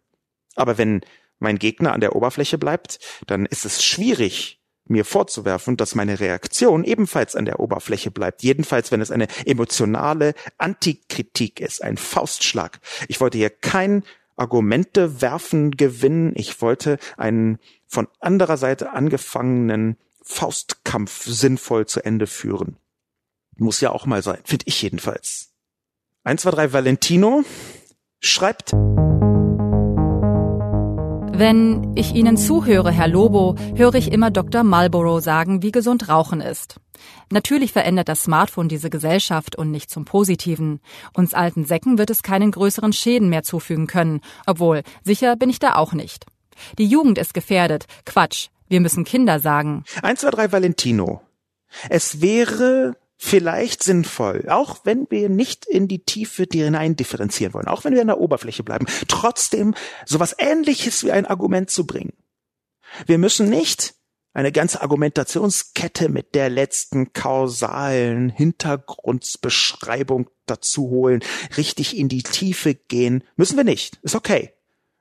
[0.54, 1.00] Aber wenn
[1.38, 4.57] mein Gegner an der Oberfläche bleibt, dann ist es schwierig,
[4.90, 8.42] mir vorzuwerfen, dass meine Reaktion ebenfalls an der Oberfläche bleibt.
[8.42, 12.80] Jedenfalls, wenn es eine emotionale Antikritik ist, ein Faustschlag.
[13.08, 14.04] Ich wollte hier kein
[14.36, 16.32] Argumente werfen, gewinnen.
[16.36, 22.76] Ich wollte einen von anderer Seite angefangenen Faustkampf sinnvoll zu Ende führen.
[23.56, 25.52] Muss ja auch mal sein, finde ich jedenfalls.
[26.24, 27.44] 1, 2, 3 Valentino
[28.20, 28.72] schreibt.
[31.38, 34.64] Wenn ich Ihnen zuhöre, Herr Lobo, höre ich immer Dr.
[34.64, 36.80] Marlborough sagen, wie gesund Rauchen ist.
[37.30, 40.80] Natürlich verändert das Smartphone diese Gesellschaft und nicht zum Positiven.
[41.14, 45.60] Uns alten Säcken wird es keinen größeren Schäden mehr zufügen können, obwohl sicher bin ich
[45.60, 46.26] da auch nicht.
[46.76, 47.86] Die Jugend ist gefährdet.
[48.04, 48.48] Quatsch.
[48.66, 49.84] Wir müssen Kinder sagen.
[50.02, 51.20] 1, 2, 3 Valentino.
[51.88, 57.84] Es wäre vielleicht sinnvoll, auch wenn wir nicht in die Tiefe hinein differenzieren wollen, auch
[57.84, 59.74] wenn wir an der Oberfläche bleiben, trotzdem
[60.06, 62.14] sowas ähnliches wie ein Argument zu bringen.
[63.06, 63.94] Wir müssen nicht
[64.32, 71.24] eine ganze Argumentationskette mit der letzten kausalen Hintergrundbeschreibung dazu holen,
[71.56, 73.98] richtig in die Tiefe gehen, müssen wir nicht.
[74.02, 74.52] Ist okay.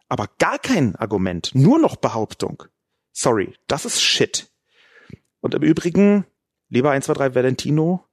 [0.09, 2.63] Aber gar kein Argument, nur noch Behauptung.
[3.11, 4.49] Sorry, das ist Shit.
[5.39, 6.25] Und im Übrigen,
[6.69, 8.06] lieber 123 Valentino,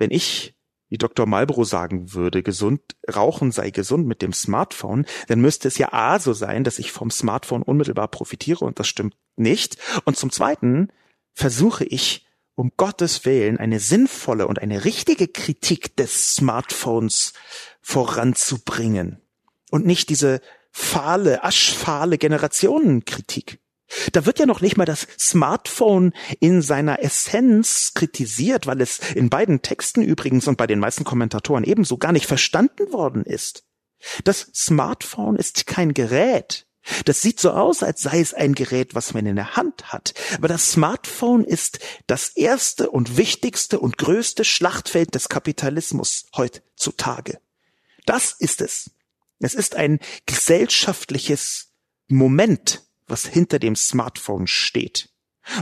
[0.00, 0.54] wenn ich
[0.90, 1.24] wie Dr.
[1.24, 2.80] Marlboro sagen würde, gesund,
[3.14, 6.90] Rauchen sei gesund mit dem Smartphone, dann müsste es ja A so sein, dass ich
[6.90, 9.76] vom Smartphone unmittelbar profitiere und das stimmt nicht.
[10.04, 10.88] Und zum Zweiten
[11.32, 17.32] versuche ich, um Gottes Willen, eine sinnvolle und eine richtige Kritik des Smartphones
[17.80, 19.22] voranzubringen
[19.70, 20.40] und nicht diese
[20.72, 23.59] fahle, aschfahle Generationenkritik.
[24.12, 29.30] Da wird ja noch nicht mal das Smartphone in seiner Essenz kritisiert, weil es in
[29.30, 33.64] beiden Texten übrigens und bei den meisten Kommentatoren ebenso gar nicht verstanden worden ist.
[34.24, 36.66] Das Smartphone ist kein Gerät.
[37.04, 40.14] Das sieht so aus, als sei es ein Gerät, was man in der Hand hat.
[40.36, 47.38] Aber das Smartphone ist das erste und wichtigste und größte Schlachtfeld des Kapitalismus heutzutage.
[48.06, 48.90] Das ist es.
[49.40, 51.72] Es ist ein gesellschaftliches
[52.08, 55.08] Moment, was hinter dem Smartphone steht.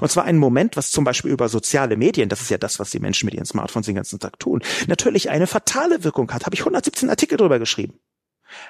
[0.01, 2.91] Und zwar ein Moment, was zum Beispiel über soziale Medien, das ist ja das, was
[2.91, 6.47] die Menschen mit ihren Smartphones den ganzen Tag tun, natürlich eine fatale Wirkung hat.
[6.47, 7.99] Habe ich 117 Artikel drüber geschrieben.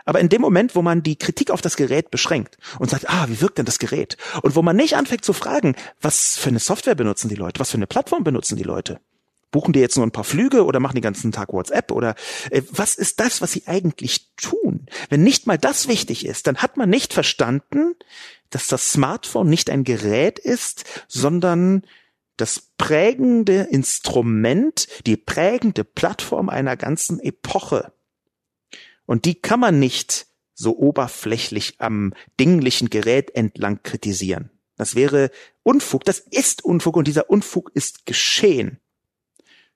[0.05, 3.27] Aber in dem Moment, wo man die Kritik auf das Gerät beschränkt und sagt, ah,
[3.29, 4.17] wie wirkt denn das Gerät?
[4.43, 7.71] Und wo man nicht anfängt zu fragen, was für eine Software benutzen die Leute, was
[7.71, 9.01] für eine Plattform benutzen die Leute?
[9.51, 12.15] Buchen die jetzt nur ein paar Flüge oder machen die ganzen Tag WhatsApp oder
[12.51, 14.87] äh, was ist das, was sie eigentlich tun?
[15.09, 17.95] Wenn nicht mal das wichtig ist, dann hat man nicht verstanden,
[18.51, 21.83] dass das Smartphone nicht ein Gerät ist, sondern
[22.37, 27.93] das prägende Instrument, die prägende Plattform einer ganzen Epoche.
[29.07, 34.51] Und die kann man nicht so oberflächlich am dinglichen Gerät entlang kritisieren.
[34.77, 35.31] Das wäre
[35.63, 38.79] Unfug, das ist Unfug und dieser Unfug ist geschehen.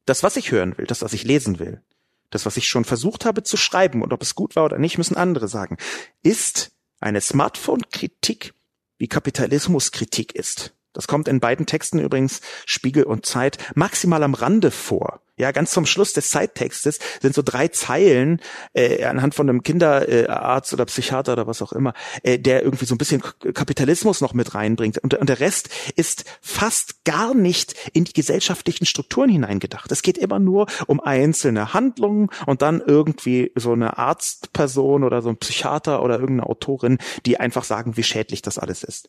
[0.04, 1.82] Das, was ich hören will, das, was ich lesen will,
[2.30, 4.98] das, was ich schon versucht habe zu schreiben und ob es gut war oder nicht,
[4.98, 5.76] müssen andere sagen,
[6.22, 8.54] ist eine Smartphone-Kritik
[8.98, 10.74] wie Kapitalismuskritik ist.
[10.92, 15.20] Das kommt in beiden Texten übrigens, Spiegel und Zeit, maximal am Rande vor.
[15.38, 18.40] Ja, ganz zum Schluss des Zeittextes sind so drei Zeilen
[18.74, 22.84] äh, anhand von einem Kinderarzt äh, oder Psychiater oder was auch immer, äh, der irgendwie
[22.84, 23.22] so ein bisschen
[23.54, 24.98] Kapitalismus noch mit reinbringt.
[24.98, 29.90] Und, und der Rest ist fast gar nicht in die gesellschaftlichen Strukturen hineingedacht.
[29.90, 35.30] Es geht immer nur um einzelne Handlungen und dann irgendwie so eine Arztperson oder so
[35.30, 39.08] ein Psychiater oder irgendeine Autorin, die einfach sagen, wie schädlich das alles ist.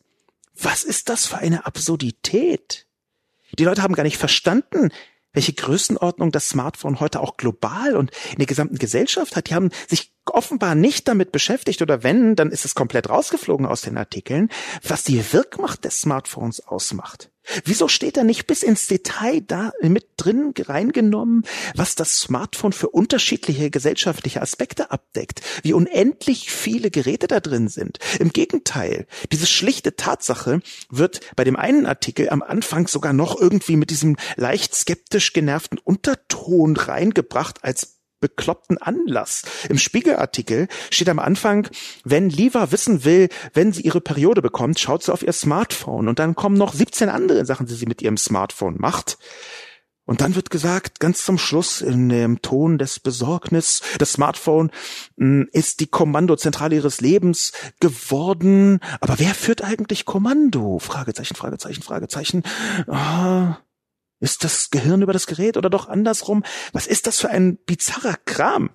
[0.54, 2.86] Was ist das für eine Absurdität?
[3.58, 4.90] Die Leute haben gar nicht verstanden,
[5.32, 9.50] welche Größenordnung das Smartphone heute auch global und in der gesamten Gesellschaft hat.
[9.50, 13.82] Die haben sich offenbar nicht damit beschäftigt oder wenn, dann ist es komplett rausgeflogen aus
[13.82, 14.48] den Artikeln,
[14.82, 17.30] was die Wirkmacht des Smartphones ausmacht.
[17.64, 22.88] Wieso steht da nicht bis ins Detail da mit drin reingenommen, was das Smartphone für
[22.88, 27.98] unterschiedliche gesellschaftliche Aspekte abdeckt, wie unendlich viele Geräte da drin sind?
[28.18, 33.76] Im Gegenteil, diese schlichte Tatsache wird bei dem einen Artikel am Anfang sogar noch irgendwie
[33.76, 37.94] mit diesem leicht skeptisch genervten Unterton reingebracht als
[38.24, 39.42] bekloppten Anlass.
[39.68, 41.68] Im Spiegelartikel steht am Anfang,
[42.04, 46.18] wenn Liva wissen will, wenn sie ihre Periode bekommt, schaut sie auf ihr Smartphone und
[46.18, 49.18] dann kommen noch 17 andere Sachen, die sie mit ihrem Smartphone macht.
[50.06, 54.70] Und dann wird gesagt, ganz zum Schluss in dem Ton des Besorgnis, das Smartphone
[55.18, 58.80] hm, ist die Kommandozentrale ihres Lebens geworden.
[59.00, 60.78] Aber wer führt eigentlich Kommando?
[60.78, 62.42] Fragezeichen, Fragezeichen, Fragezeichen.
[62.86, 63.58] Ah,
[64.24, 66.42] ist das Gehirn über das Gerät oder doch andersrum?
[66.72, 68.70] Was ist das für ein bizarrer Kram?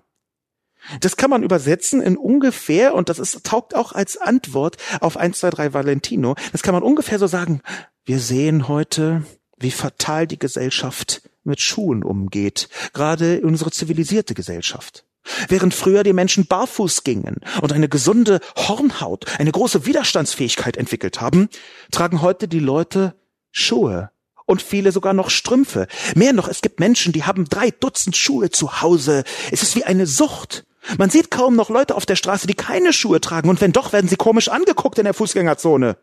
[1.02, 5.40] Das kann man übersetzen in ungefähr, und das ist, taugt auch als Antwort auf 1,
[5.40, 7.62] 2, 3 Valentino, das kann man ungefähr so sagen,
[8.06, 9.24] wir sehen heute,
[9.58, 15.04] wie fatal die Gesellschaft mit Schuhen umgeht, gerade unsere zivilisierte Gesellschaft.
[15.48, 21.50] Während früher die Menschen barfuß gingen und eine gesunde Hornhaut, eine große Widerstandsfähigkeit entwickelt haben,
[21.92, 23.16] tragen heute die Leute
[23.52, 24.12] Schuhe
[24.50, 25.88] und viele sogar noch Strümpfe.
[26.16, 29.24] Mehr noch, es gibt Menschen, die haben drei Dutzend Schuhe zu Hause.
[29.52, 30.66] Es ist wie eine Sucht.
[30.98, 33.94] Man sieht kaum noch Leute auf der Straße, die keine Schuhe tragen, und wenn doch,
[33.94, 35.98] werden sie komisch angeguckt in der Fußgängerzone.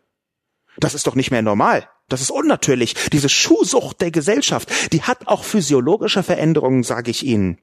[0.77, 1.89] Das ist doch nicht mehr normal.
[2.07, 2.95] Das ist unnatürlich.
[3.11, 7.57] Diese Schuhsucht der Gesellschaft, die hat auch physiologische Veränderungen, sage ich Ihnen.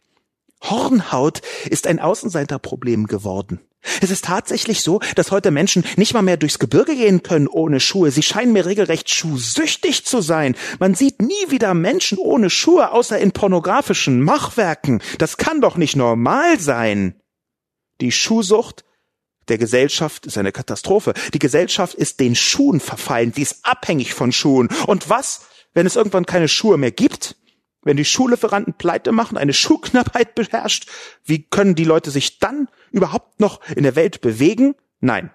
[0.71, 3.61] Hornhaut ist ein Außenseiterproblem geworden.
[4.01, 7.81] Es ist tatsächlich so, dass heute Menschen nicht mal mehr durchs Gebirge gehen können ohne
[7.81, 8.11] Schuhe.
[8.11, 10.57] Sie scheinen mir regelrecht schuhsüchtig zu sein.
[10.79, 15.03] Man sieht nie wieder Menschen ohne Schuhe, außer in pornografischen Machwerken.
[15.19, 17.21] Das kann doch nicht normal sein.
[18.01, 18.85] Die Schuhsucht
[19.49, 21.13] der Gesellschaft ist eine Katastrophe.
[21.35, 23.33] Die Gesellschaft ist den Schuhen verfallen.
[23.35, 24.69] Sie ist abhängig von Schuhen.
[24.87, 25.43] Und was,
[25.75, 27.37] wenn es irgendwann keine Schuhe mehr gibt?
[27.85, 30.89] Wenn die Schuhlieferanten pleite machen, eine Schuhknappheit beherrscht,
[31.25, 34.75] wie können die Leute sich dann überhaupt noch in der Welt bewegen?
[35.01, 35.31] Nein.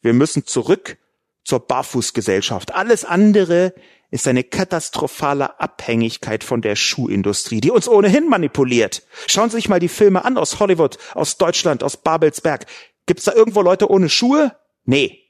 [0.00, 0.98] Wir müssen zurück
[1.44, 2.74] zur Barfußgesellschaft.
[2.74, 3.74] Alles andere
[4.10, 9.02] ist eine katastrophale Abhängigkeit von der Schuhindustrie, die uns ohnehin manipuliert.
[9.26, 12.66] Schauen Sie sich mal die Filme an aus Hollywood, aus Deutschland, aus Babelsberg.
[13.06, 14.56] Gibt's da irgendwo Leute ohne Schuhe?
[14.84, 15.20] Nee.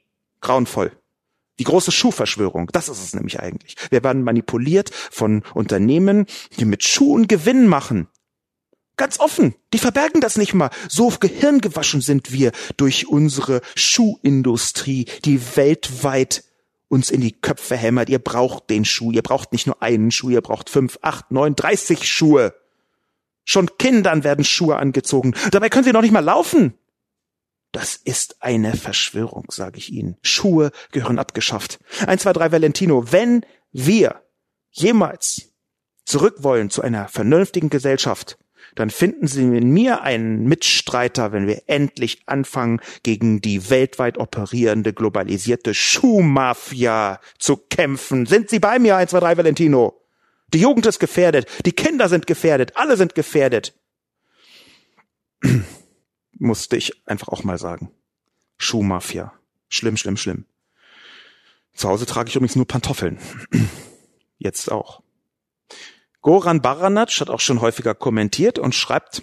[0.41, 0.91] Grauenvoll.
[1.59, 3.75] Die große Schuhverschwörung, das ist es nämlich eigentlich.
[3.89, 6.25] Wir werden manipuliert von Unternehmen,
[6.59, 8.07] die mit Schuhen Gewinn machen.
[8.97, 10.69] Ganz offen, die verbergen das nicht mal.
[10.87, 16.43] So gehirngewaschen sind wir durch unsere Schuhindustrie, die weltweit
[16.87, 18.09] uns in die Köpfe hämmert.
[18.09, 21.55] Ihr braucht den Schuh, ihr braucht nicht nur einen Schuh, ihr braucht fünf, acht, neun,
[21.55, 22.53] dreißig Schuhe.
[23.43, 25.33] Schon Kindern werden Schuhe angezogen.
[25.51, 26.73] Dabei können sie noch nicht mal laufen.
[27.75, 30.15] Das ist eine Verschwörung, sage ich Ihnen.
[30.21, 31.77] Schuhe gehören abgeschafft.
[32.07, 33.11] Eins, zwei, drei, Valentino.
[33.11, 34.21] Wenn wir
[34.71, 35.51] jemals
[36.05, 38.37] zurück wollen zu einer vernünftigen Gesellschaft,
[38.75, 44.93] dann finden Sie in mir einen Mitstreiter, wenn wir endlich anfangen, gegen die weltweit operierende
[44.93, 48.25] globalisierte Schuhmafia zu kämpfen.
[48.25, 50.01] Sind Sie bei mir, eins, zwei, drei, Valentino?
[50.53, 53.73] Die Jugend ist gefährdet, die Kinder sind gefährdet, alle sind gefährdet
[56.37, 57.91] musste ich einfach auch mal sagen.
[58.57, 59.33] Schuhmafia.
[59.69, 60.45] Schlimm, schlimm, schlimm.
[61.73, 63.19] Zu Hause trage ich übrigens nur Pantoffeln.
[64.37, 65.01] Jetzt auch.
[66.21, 69.21] Goran Baranac hat auch schon häufiger kommentiert und schreibt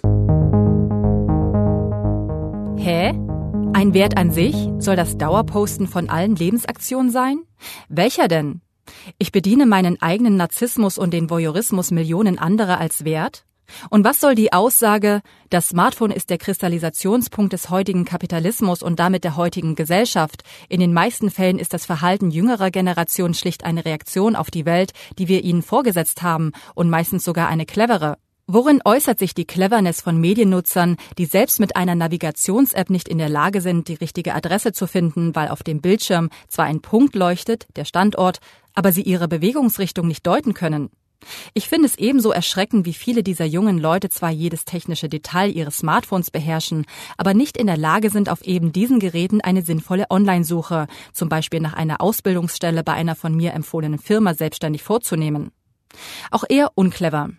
[2.77, 3.09] Hä?
[3.73, 4.55] Ein Wert an sich?
[4.77, 7.39] Soll das Dauerposten von allen Lebensaktionen sein?
[7.89, 8.61] Welcher denn?
[9.17, 13.45] Ich bediene meinen eigenen Narzissmus und den Voyeurismus Millionen anderer als Wert?
[13.89, 19.23] Und was soll die Aussage, das Smartphone ist der Kristallisationspunkt des heutigen Kapitalismus und damit
[19.23, 20.43] der heutigen Gesellschaft.
[20.69, 24.91] In den meisten Fällen ist das Verhalten jüngerer Generationen schlicht eine Reaktion auf die Welt,
[25.19, 28.17] die wir ihnen vorgesetzt haben und meistens sogar eine clevere.
[28.45, 33.29] Worin äußert sich die Cleverness von Mediennutzern, die selbst mit einer Navigations-App nicht in der
[33.29, 37.67] Lage sind, die richtige Adresse zu finden, weil auf dem Bildschirm zwar ein Punkt leuchtet,
[37.77, 38.39] der Standort,
[38.73, 40.89] aber sie ihre Bewegungsrichtung nicht deuten können?
[41.53, 45.79] Ich finde es ebenso erschreckend, wie viele dieser jungen Leute zwar jedes technische Detail ihres
[45.79, 46.85] Smartphones beherrschen,
[47.17, 51.59] aber nicht in der Lage sind, auf eben diesen Geräten eine sinnvolle Online-Suche, zum Beispiel
[51.59, 55.51] nach einer Ausbildungsstelle bei einer von mir empfohlenen Firma selbstständig vorzunehmen.
[56.31, 57.29] Auch eher unclever.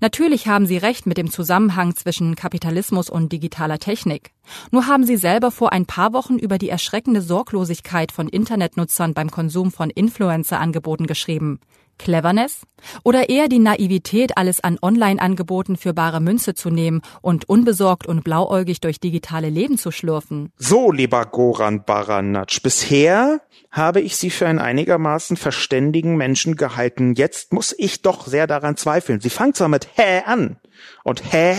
[0.00, 4.32] Natürlich haben Sie recht mit dem Zusammenhang zwischen Kapitalismus und digitaler Technik.
[4.70, 9.30] Nur haben Sie selber vor ein paar Wochen über die erschreckende Sorglosigkeit von Internetnutzern beim
[9.30, 11.60] Konsum von Influencer-Angeboten geschrieben.
[12.02, 12.62] Cleverness?
[13.04, 18.24] Oder eher die Naivität, alles an Online-Angeboten für bare Münze zu nehmen und unbesorgt und
[18.24, 20.52] blauäugig durch digitale Leben zu schlürfen?
[20.56, 27.14] So, lieber Goran Baranatsch, bisher habe ich Sie für einen einigermaßen verständigen Menschen gehalten.
[27.14, 29.20] Jetzt muss ich doch sehr daran zweifeln.
[29.20, 30.58] Sie fangen zwar mit Hä an.
[31.04, 31.56] Und Hä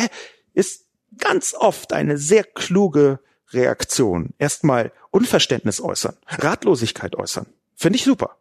[0.54, 0.88] ist
[1.20, 3.20] ganz oft eine sehr kluge
[3.52, 4.32] Reaktion.
[4.38, 7.46] Erstmal Unverständnis äußern, Ratlosigkeit äußern.
[7.76, 8.38] Finde ich super.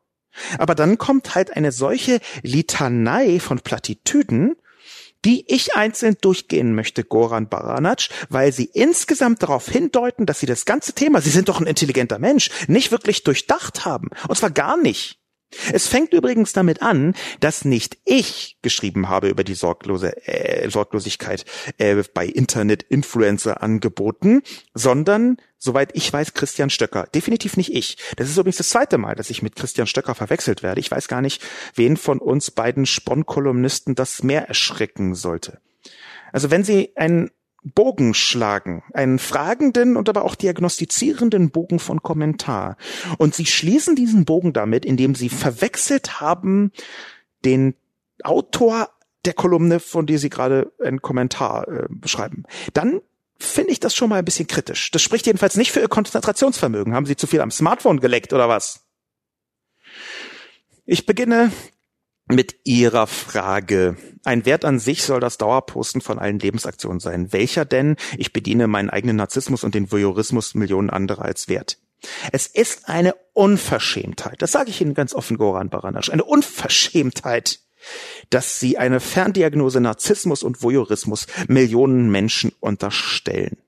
[0.58, 4.56] Aber dann kommt halt eine solche Litanei von Plattitüden,
[5.24, 10.64] die ich einzeln durchgehen möchte, Goran Baranac, weil sie insgesamt darauf hindeuten, dass sie das
[10.64, 14.08] ganze Thema, sie sind doch ein intelligenter Mensch, nicht wirklich durchdacht haben.
[14.28, 15.20] Und zwar gar nicht.
[15.72, 21.44] Es fängt übrigens damit an, dass nicht ich geschrieben habe über die sorglose äh, Sorglosigkeit
[21.78, 24.42] äh, bei Internet-Influencer-Angeboten,
[24.74, 27.06] sondern, soweit ich weiß, Christian Stöcker.
[27.14, 27.96] Definitiv nicht ich.
[28.16, 30.80] Das ist übrigens das zweite Mal, dass ich mit Christian Stöcker verwechselt werde.
[30.80, 31.40] Ich weiß gar nicht,
[31.76, 35.60] wen von uns beiden Spon-Kolumnisten das mehr erschrecken sollte.
[36.32, 37.30] Also wenn Sie einen
[37.62, 42.76] Bogen schlagen, einen fragenden und aber auch diagnostizierenden Bogen von Kommentar.
[43.18, 46.72] Und sie schließen diesen Bogen damit, indem sie verwechselt haben
[47.44, 47.76] den
[48.24, 48.88] Autor
[49.24, 52.42] der Kolumne, von der sie gerade einen Kommentar äh, schreiben.
[52.74, 53.00] Dann
[53.42, 54.90] finde ich das schon mal ein bisschen kritisch.
[54.90, 56.94] Das spricht jedenfalls nicht für ihr Konzentrationsvermögen.
[56.94, 58.86] Haben sie zu viel am Smartphone geleckt oder was?
[60.84, 61.52] Ich beginne
[62.26, 63.96] mit Ihrer Frage.
[64.24, 67.32] Ein Wert an sich soll das Dauerposten von allen Lebensaktionen sein.
[67.32, 67.96] Welcher denn?
[68.16, 71.78] Ich bediene meinen eigenen Narzissmus und den Voyeurismus Millionen anderer als Wert.
[72.32, 77.60] Es ist eine Unverschämtheit, das sage ich Ihnen ganz offen, Goran Baranasch, eine Unverschämtheit,
[78.30, 83.58] dass Sie eine Ferndiagnose Narzissmus und Voyeurismus Millionen Menschen unterstellen.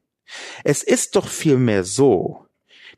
[0.65, 2.47] Es ist doch vielmehr so,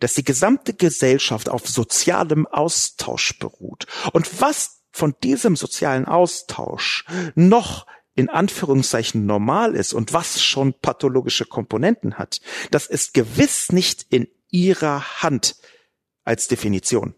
[0.01, 3.87] dass die gesamte Gesellschaft auf sozialem Austausch beruht.
[4.13, 7.05] Und was von diesem sozialen Austausch
[7.35, 12.41] noch in Anführungszeichen normal ist und was schon pathologische Komponenten hat,
[12.71, 15.57] das ist gewiss nicht in ihrer Hand
[16.25, 17.15] als Definition.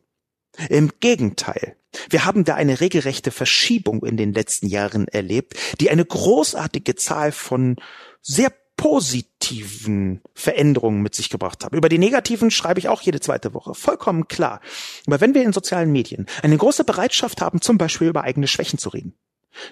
[0.69, 1.77] Im Gegenteil,
[2.11, 7.33] wir haben da eine regelrechte Verschiebung in den letzten Jahren erlebt, die eine großartige Zahl
[7.33, 7.77] von
[8.23, 11.77] sehr positiven Veränderungen mit sich gebracht haben.
[11.77, 13.75] Über die negativen schreibe ich auch jede zweite Woche.
[13.75, 14.61] Vollkommen klar.
[15.07, 18.79] Aber wenn wir in sozialen Medien eine große Bereitschaft haben, zum Beispiel über eigene Schwächen
[18.79, 19.15] zu reden,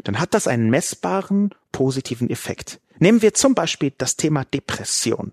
[0.03, 2.81] dann hat das einen messbaren positiven Effekt.
[2.99, 5.33] Nehmen wir zum Beispiel das Thema Depression.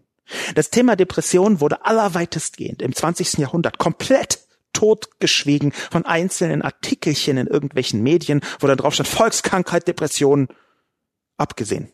[0.53, 3.39] Das Thema Depression wurde allerweitestgehend im 20.
[3.39, 4.39] Jahrhundert komplett
[4.73, 10.47] totgeschwiegen von einzelnen Artikelchen in irgendwelchen Medien, wo da drauf stand Volkskrankheit, Depression,
[11.37, 11.91] abgesehen.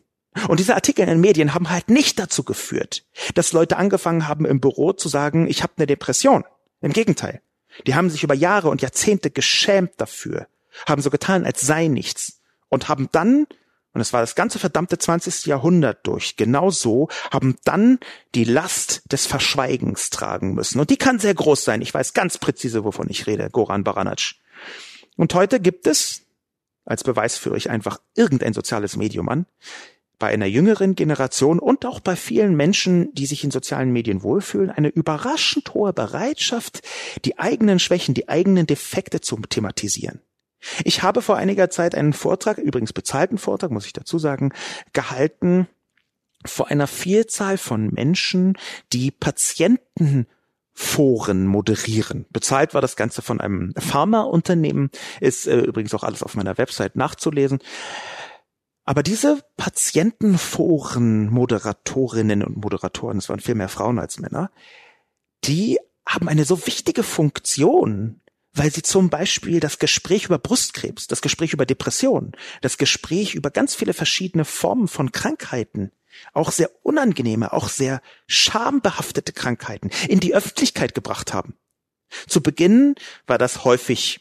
[0.48, 3.04] Und diese Artikel in den Medien haben halt nicht dazu geführt,
[3.34, 6.44] dass Leute angefangen haben im Büro zu sagen, ich habe eine Depression.
[6.80, 7.42] Im Gegenteil.
[7.86, 10.46] Die haben sich über Jahre und Jahrzehnte geschämt dafür,
[10.88, 13.46] haben so getan, als sei nichts und haben dann,
[13.92, 15.46] und es war das ganze verdammte 20.
[15.46, 17.98] Jahrhundert durch, genau so, haben dann
[18.34, 20.78] die Last des Verschweigens tragen müssen.
[20.78, 21.82] Und die kann sehr groß sein.
[21.82, 24.34] Ich weiß ganz präzise, wovon ich rede, Goran Baranac.
[25.16, 26.22] Und heute gibt es,
[26.84, 29.46] als Beweis führe ich einfach irgendein soziales Medium an,
[30.20, 34.70] bei einer jüngeren Generation und auch bei vielen Menschen, die sich in sozialen Medien wohlfühlen,
[34.70, 36.82] eine überraschend hohe Bereitschaft,
[37.24, 40.20] die eigenen Schwächen, die eigenen Defekte zu thematisieren.
[40.84, 44.52] Ich habe vor einiger Zeit einen Vortrag, übrigens bezahlten Vortrag, muss ich dazu sagen,
[44.92, 45.68] gehalten
[46.44, 48.56] vor einer Vielzahl von Menschen,
[48.92, 50.26] die Patientenforen
[51.46, 52.26] moderieren.
[52.30, 54.90] Bezahlt war das Ganze von einem Pharmaunternehmen,
[55.20, 57.58] ist äh, übrigens auch alles auf meiner Website nachzulesen.
[58.84, 64.50] Aber diese Patientenforen, Moderatorinnen und Moderatoren, es waren viel mehr Frauen als Männer,
[65.44, 68.19] die haben eine so wichtige Funktion,
[68.52, 72.32] weil sie zum Beispiel das Gespräch über Brustkrebs, das Gespräch über Depression,
[72.62, 75.92] das Gespräch über ganz viele verschiedene Formen von Krankheiten,
[76.32, 81.54] auch sehr unangenehme, auch sehr schambehaftete Krankheiten in die Öffentlichkeit gebracht haben.
[82.26, 82.96] Zu Beginn
[83.26, 84.20] war das häufig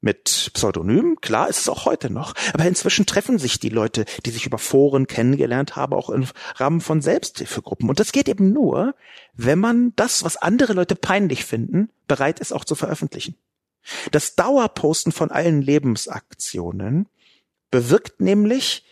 [0.00, 4.30] mit Pseudonym, klar ist es auch heute noch, aber inzwischen treffen sich die Leute, die
[4.30, 7.88] sich über Foren kennengelernt haben, auch im Rahmen von Selbsthilfegruppen.
[7.88, 8.94] Und das geht eben nur,
[9.34, 13.36] wenn man das, was andere Leute peinlich finden, bereit ist auch zu veröffentlichen.
[14.10, 17.08] Das Dauerposten von allen Lebensaktionen
[17.70, 18.84] bewirkt nämlich,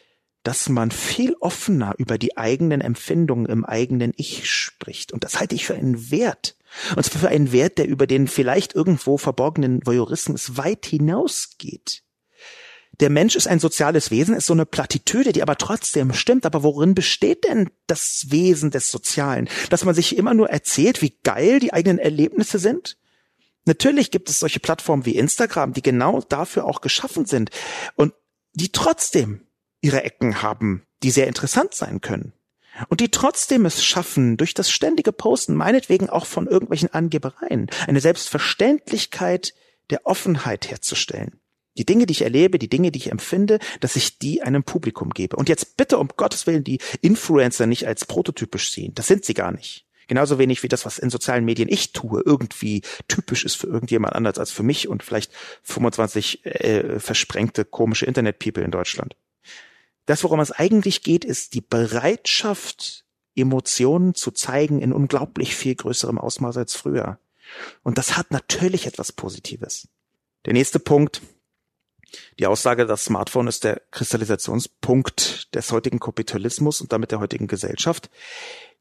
[0.42, 5.12] dass man viel offener über die eigenen Empfindungen im eigenen Ich spricht.
[5.12, 6.56] Und das halte ich für einen Wert.
[6.94, 12.02] Und zwar für einen Wert, der über den vielleicht irgendwo verborgenen Voyeurismus weit hinausgeht.
[13.00, 16.46] Der Mensch ist ein soziales Wesen, ist so eine Plattitüde, die aber trotzdem stimmt.
[16.46, 19.48] Aber worin besteht denn das Wesen des Sozialen?
[19.70, 22.98] Dass man sich immer nur erzählt, wie geil die eigenen Erlebnisse sind?
[23.64, 27.50] Natürlich gibt es solche Plattformen wie Instagram, die genau dafür auch geschaffen sind
[27.96, 28.12] und
[28.52, 29.46] die trotzdem
[29.80, 32.32] ihre Ecken haben, die sehr interessant sein können.
[32.88, 38.00] Und die trotzdem es schaffen, durch das ständige Posten, meinetwegen auch von irgendwelchen Angebereien, eine
[38.00, 39.54] Selbstverständlichkeit
[39.90, 41.40] der Offenheit herzustellen.
[41.76, 45.10] Die Dinge, die ich erlebe, die Dinge, die ich empfinde, dass ich die einem Publikum
[45.10, 45.36] gebe.
[45.36, 48.92] Und jetzt bitte um Gottes Willen die Influencer nicht als prototypisch sehen.
[48.94, 49.86] Das sind sie gar nicht.
[50.06, 54.14] Genauso wenig wie das, was in sozialen Medien ich tue, irgendwie typisch ist für irgendjemand
[54.14, 55.32] anders als für mich und vielleicht
[55.62, 59.16] 25 äh, versprengte komische Internet-People in Deutschland.
[60.06, 63.04] Das, worum es eigentlich geht, ist die Bereitschaft,
[63.36, 67.18] Emotionen zu zeigen in unglaublich viel größerem Ausmaß als früher.
[67.82, 69.88] Und das hat natürlich etwas Positives.
[70.44, 71.20] Der nächste Punkt,
[72.38, 78.10] die Aussage, das Smartphone ist der Kristallisationspunkt des heutigen Kapitalismus und damit der heutigen Gesellschaft.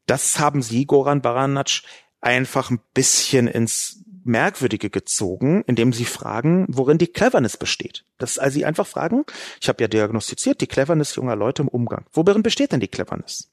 [0.06, 1.82] Das haben Sie, Goran Baranac,
[2.20, 8.04] einfach ein bisschen ins Merkwürdige gezogen, indem sie fragen, worin die Cleverness besteht.
[8.18, 9.24] Das also sie einfach fragen,
[9.60, 12.06] ich habe ja diagnostiziert die Cleverness junger Leute im Umgang.
[12.12, 13.50] Worin besteht denn die Cleverness?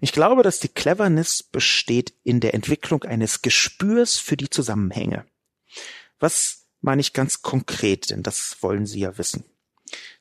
[0.00, 5.26] Ich glaube, dass die Cleverness besteht in der Entwicklung eines Gespürs für die Zusammenhänge.
[6.18, 9.44] Was meine ich ganz konkret, denn das wollen Sie ja wissen.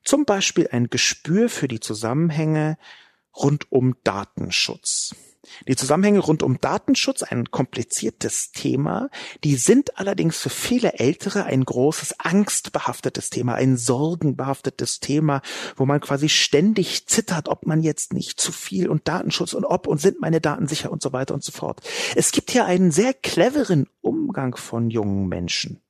[0.03, 2.77] Zum Beispiel ein Gespür für die Zusammenhänge
[3.33, 5.15] rund um Datenschutz.
[5.67, 9.09] Die Zusammenhänge rund um Datenschutz, ein kompliziertes Thema,
[9.43, 15.41] die sind allerdings für viele Ältere ein großes angstbehaftetes Thema, ein sorgenbehaftetes Thema,
[15.75, 19.87] wo man quasi ständig zittert, ob man jetzt nicht zu viel und Datenschutz und ob
[19.87, 21.81] und sind meine Daten sicher und so weiter und so fort.
[22.15, 25.81] Es gibt hier einen sehr cleveren Umgang von jungen Menschen.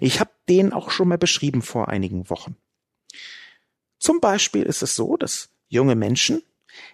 [0.00, 2.56] Ich habe den auch schon mal beschrieben vor einigen Wochen.
[3.98, 6.42] Zum Beispiel ist es so, dass junge Menschen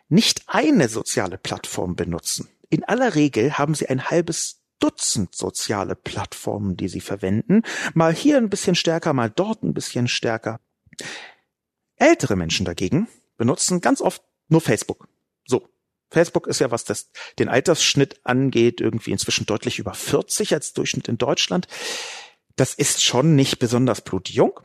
[0.09, 2.49] nicht eine soziale Plattform benutzen.
[2.69, 7.63] In aller Regel haben sie ein halbes Dutzend soziale Plattformen, die sie verwenden.
[7.93, 10.59] Mal hier ein bisschen stärker, mal dort ein bisschen stärker.
[11.97, 13.07] Ältere Menschen dagegen
[13.37, 15.07] benutzen ganz oft nur Facebook.
[15.47, 15.69] So.
[16.11, 21.09] Facebook ist ja, was das, den Altersschnitt angeht, irgendwie inzwischen deutlich über 40 als Durchschnitt
[21.09, 21.69] in Deutschland.
[22.57, 24.59] Das ist schon nicht besonders blutjung.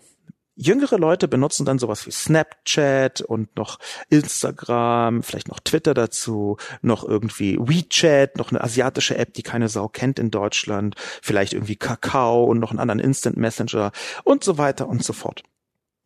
[0.56, 3.78] Jüngere Leute benutzen dann sowas wie Snapchat und noch
[4.10, 9.90] Instagram, vielleicht noch Twitter dazu, noch irgendwie WeChat, noch eine asiatische App, die keine Sau
[9.90, 13.92] kennt in Deutschland, vielleicht irgendwie Kakao und noch einen anderen Instant Messenger
[14.24, 15.44] und so weiter und so fort.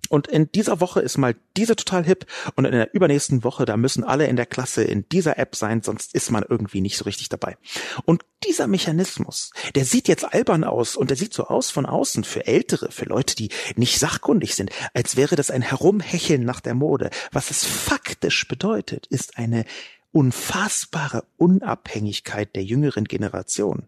[0.10, 3.78] Und in dieser Woche ist mal diese total hip und in der übernächsten Woche, da
[3.78, 7.06] müssen alle in der Klasse in dieser App sein, sonst ist man irgendwie nicht so
[7.06, 7.58] richtig dabei.
[8.06, 12.24] Und dieser Mechanismus, der sieht jetzt albern aus und der sieht so aus von außen
[12.24, 16.74] für Ältere, für Leute, die nicht sachkundig sind, als wäre das ein Herumhecheln nach der
[16.74, 17.10] Mode.
[17.32, 19.66] Was es faktisch bedeutet, ist eine
[20.12, 23.88] unfassbare Unabhängigkeit der jüngeren Generation.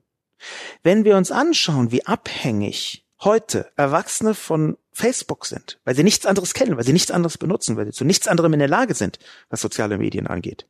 [0.84, 6.54] Wenn wir uns anschauen, wie abhängig heute Erwachsene von Facebook sind, weil sie nichts anderes
[6.54, 9.20] kennen, weil sie nichts anderes benutzen, weil sie zu nichts anderem in der Lage sind,
[9.50, 10.68] was soziale Medien angeht,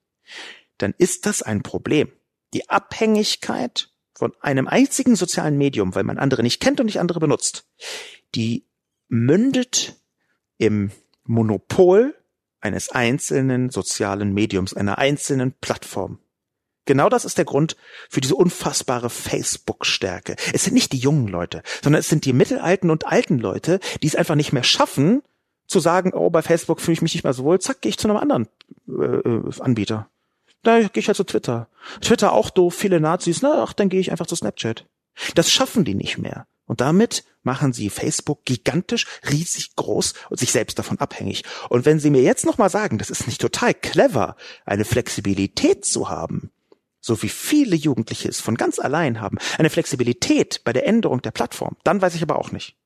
[0.78, 2.12] dann ist das ein Problem.
[2.54, 7.20] Die Abhängigkeit von einem einzigen sozialen Medium, weil man andere nicht kennt und nicht andere
[7.20, 7.66] benutzt,
[8.36, 8.68] die
[9.08, 9.96] mündet
[10.58, 10.92] im
[11.24, 12.16] Monopol
[12.60, 16.20] eines einzelnen sozialen Mediums, einer einzelnen Plattform.
[16.86, 17.76] Genau das ist der Grund
[18.10, 20.36] für diese unfassbare Facebook-Stärke.
[20.54, 24.08] Es sind nicht die jungen Leute, sondern es sind die mittelalten und alten Leute, die
[24.08, 25.22] es einfach nicht mehr schaffen,
[25.68, 27.98] zu sagen, oh, bei Facebook fühle ich mich nicht mehr so wohl, zack, gehe ich
[27.98, 28.48] zu einem anderen
[28.88, 30.10] äh, Anbieter.
[30.64, 31.68] Da gehe ich halt zu Twitter.
[32.02, 34.86] Twitter auch doof, viele Nazis, na, ach, dann gehe ich einfach zu Snapchat.
[35.36, 36.46] Das schaffen die nicht mehr.
[36.66, 41.44] Und damit machen sie Facebook gigantisch, riesig groß und sich selbst davon abhängig.
[41.70, 46.10] Und wenn sie mir jetzt nochmal sagen, das ist nicht total clever, eine Flexibilität zu
[46.10, 46.52] haben,
[47.02, 51.32] so wie viele Jugendliche es von ganz allein haben, eine Flexibilität bei der Änderung der
[51.32, 52.78] Plattform, dann weiß ich aber auch nicht.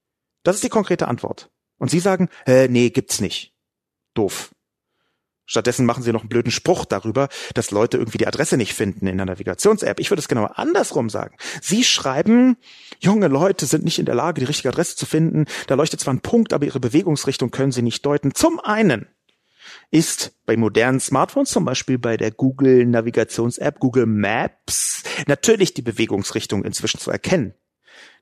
[0.43, 1.51] Das ist die konkrete Antwort.
[1.77, 3.53] Und Sie sagen, äh, nee, gibt's nicht.
[4.13, 4.51] Doof.
[5.47, 9.05] Stattdessen machen sie noch einen blöden Spruch darüber, dass Leute irgendwie die Adresse nicht finden
[9.05, 9.99] in der Navigations-App.
[9.99, 11.37] Ich würde es genau andersrum sagen.
[11.61, 12.57] Sie schreiben,
[12.99, 15.45] junge Leute sind nicht in der Lage, die richtige Adresse zu finden.
[15.67, 18.33] Da leuchtet zwar ein Punkt, aber ihre Bewegungsrichtung können sie nicht deuten.
[18.33, 19.07] Zum einen
[19.91, 26.63] ist bei modernen Smartphones, zum Beispiel bei der Google Navigations-App Google Maps, natürlich die Bewegungsrichtung
[26.63, 27.53] inzwischen zu erkennen.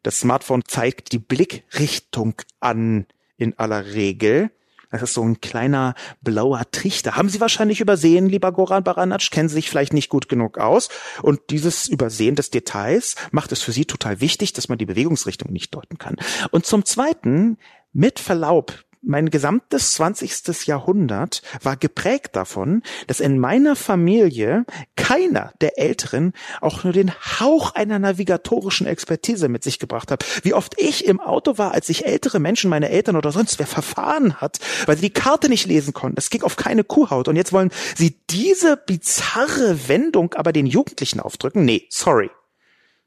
[0.03, 4.51] Das Smartphone zeigt die Blickrichtung an in aller Regel.
[4.91, 7.15] Das ist so ein kleiner blauer Trichter.
[7.15, 10.89] Haben Sie wahrscheinlich übersehen, lieber Goran Baranatsch, kennen Sie sich vielleicht nicht gut genug aus.
[11.23, 15.51] Und dieses Übersehen des Details macht es für Sie total wichtig, dass man die Bewegungsrichtung
[15.51, 16.17] nicht deuten kann.
[16.51, 17.57] Und zum Zweiten,
[17.91, 20.65] mit Verlaub, mein gesamtes 20.
[20.65, 27.75] Jahrhundert war geprägt davon, dass in meiner Familie keiner der Älteren auch nur den Hauch
[27.75, 30.25] einer navigatorischen Expertise mit sich gebracht hat.
[30.43, 33.67] Wie oft ich im Auto war, als sich ältere Menschen, meine Eltern oder sonst wer
[33.67, 36.15] verfahren hat, weil sie die Karte nicht lesen konnten.
[36.15, 37.27] Das ging auf keine Kuhhaut.
[37.27, 41.65] Und jetzt wollen sie diese bizarre Wendung aber den Jugendlichen aufdrücken?
[41.65, 42.29] Nee, sorry.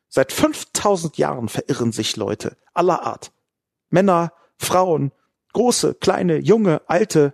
[0.08, 3.32] Seit 5000 Jahren verirren sich Leute aller Art.
[3.90, 5.12] Männer, Frauen,
[5.56, 7.32] Große, kleine, junge, alte.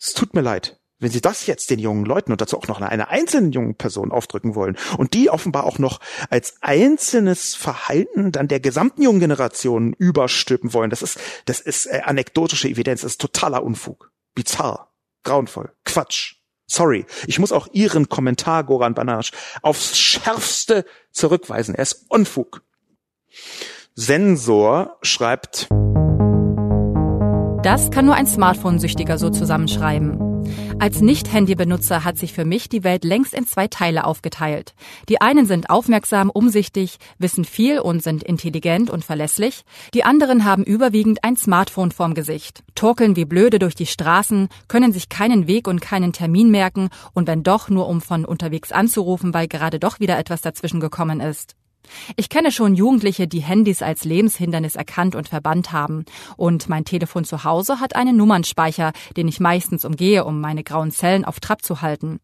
[0.00, 2.80] Es tut mir leid, wenn Sie das jetzt den jungen Leuten und dazu auch noch
[2.80, 8.48] einer einzelnen jungen Person aufdrücken wollen und die offenbar auch noch als einzelnes Verhalten dann
[8.48, 13.20] der gesamten jungen Generation überstülpen wollen, das ist, das ist äh, anekdotische Evidenz, das ist
[13.20, 14.10] totaler Unfug.
[14.34, 16.34] Bizarr, grauenvoll, Quatsch.
[16.66, 19.30] Sorry, ich muss auch Ihren Kommentar, Goran Banasch,
[19.62, 21.76] aufs Schärfste zurückweisen.
[21.76, 22.62] Er ist Unfug.
[23.94, 25.68] Sensor schreibt,
[27.62, 30.30] das kann nur ein Smartphone-Süchtiger so zusammenschreiben.
[30.78, 34.74] Als Nicht-Handy-Benutzer hat sich für mich die Welt längst in zwei Teile aufgeteilt.
[35.10, 39.64] Die einen sind aufmerksam, umsichtig, wissen viel und sind intelligent und verlässlich.
[39.92, 44.92] Die anderen haben überwiegend ein Smartphone vorm Gesicht, torkeln wie blöde durch die Straßen, können
[44.92, 49.34] sich keinen Weg und keinen Termin merken und wenn doch nur um von unterwegs anzurufen,
[49.34, 51.56] weil gerade doch wieder etwas dazwischen gekommen ist.
[52.16, 56.04] Ich kenne schon Jugendliche, die Handys als Lebenshindernis erkannt und verbannt haben.
[56.36, 60.90] Und mein Telefon zu Hause hat einen Nummernspeicher, den ich meistens umgehe, um meine grauen
[60.90, 62.20] Zellen auf Trab zu halten.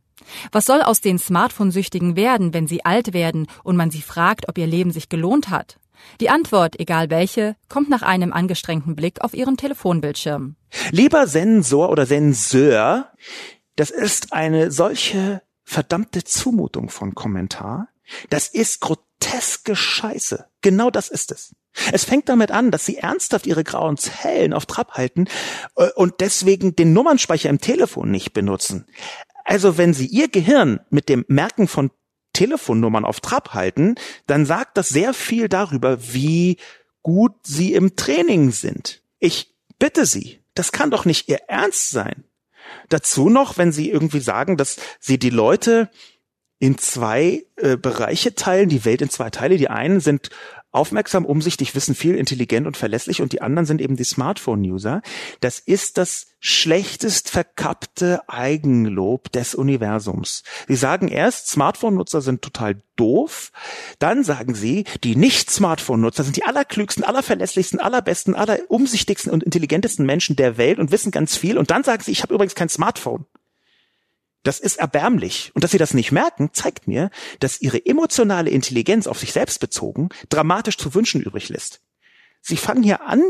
[0.52, 4.58] Was soll aus den Smartphone-Süchtigen werden, wenn sie alt werden und man sie fragt, ob
[4.58, 5.78] ihr Leben sich gelohnt hat?
[6.20, 10.56] Die Antwort, egal welche, kommt nach einem angestrengten Blick auf ihren Telefonbildschirm.
[10.90, 13.10] Lieber Sensor oder Senseur,
[13.76, 17.88] das ist eine solche verdammte Zumutung von Kommentar.
[18.30, 20.46] Das ist groteske Scheiße.
[20.62, 21.54] Genau das ist es.
[21.92, 25.26] Es fängt damit an, dass sie ernsthaft ihre grauen Zellen auf Trab halten
[25.76, 28.86] äh, und deswegen den Nummernspeicher im Telefon nicht benutzen.
[29.44, 31.90] Also wenn sie ihr Gehirn mit dem Merken von
[32.32, 33.96] Telefonnummern auf Trab halten,
[34.26, 36.58] dann sagt das sehr viel darüber, wie
[37.02, 39.02] gut sie im Training sind.
[39.18, 42.24] Ich bitte Sie, das kann doch nicht Ihr Ernst sein.
[42.88, 45.90] Dazu noch, wenn Sie irgendwie sagen, dass Sie die Leute
[46.58, 49.56] in zwei äh, Bereiche teilen, die Welt in zwei Teile.
[49.58, 50.30] Die einen sind
[50.76, 55.02] aufmerksam, umsichtig, wissen viel, intelligent und verlässlich und die anderen sind eben die Smartphone-User.
[55.40, 60.44] Das ist das schlechtest verkappte Eigenlob des Universums.
[60.68, 63.50] Sie sagen erst, Smartphone-Nutzer sind total doof.
[63.98, 70.56] Dann sagen sie, die Nicht-Smartphone-Nutzer sind die allerklügsten, allerverlässlichsten, allerbesten, allerumsichtigsten und intelligentesten Menschen der
[70.56, 71.58] Welt und wissen ganz viel.
[71.58, 73.26] Und dann sagen sie, ich habe übrigens kein Smartphone.
[74.46, 75.50] Das ist erbärmlich.
[75.54, 79.58] Und dass sie das nicht merken, zeigt mir, dass ihre emotionale Intelligenz auf sich selbst
[79.58, 81.80] bezogen dramatisch zu wünschen übrig lässt.
[82.42, 83.22] Sie fangen hier an,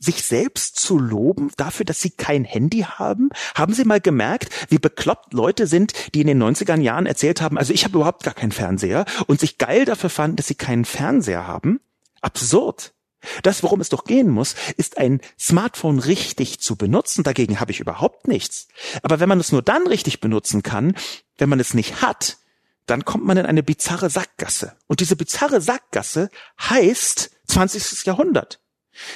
[0.00, 3.28] sich selbst zu loben dafür, dass sie kein Handy haben?
[3.54, 7.58] Haben Sie mal gemerkt, wie bekloppt Leute sind, die in den 90er Jahren erzählt haben,
[7.58, 10.84] also ich habe überhaupt gar keinen Fernseher und sich geil dafür fanden, dass sie keinen
[10.84, 11.80] Fernseher haben?
[12.22, 12.94] Absurd.
[13.42, 17.24] Das, worum es doch gehen muss, ist ein Smartphone richtig zu benutzen.
[17.24, 18.68] Dagegen habe ich überhaupt nichts.
[19.02, 20.94] Aber wenn man es nur dann richtig benutzen kann,
[21.38, 22.38] wenn man es nicht hat,
[22.86, 24.76] dann kommt man in eine bizarre Sackgasse.
[24.86, 26.28] Und diese bizarre Sackgasse
[26.60, 28.04] heißt 20.
[28.06, 28.60] Jahrhundert.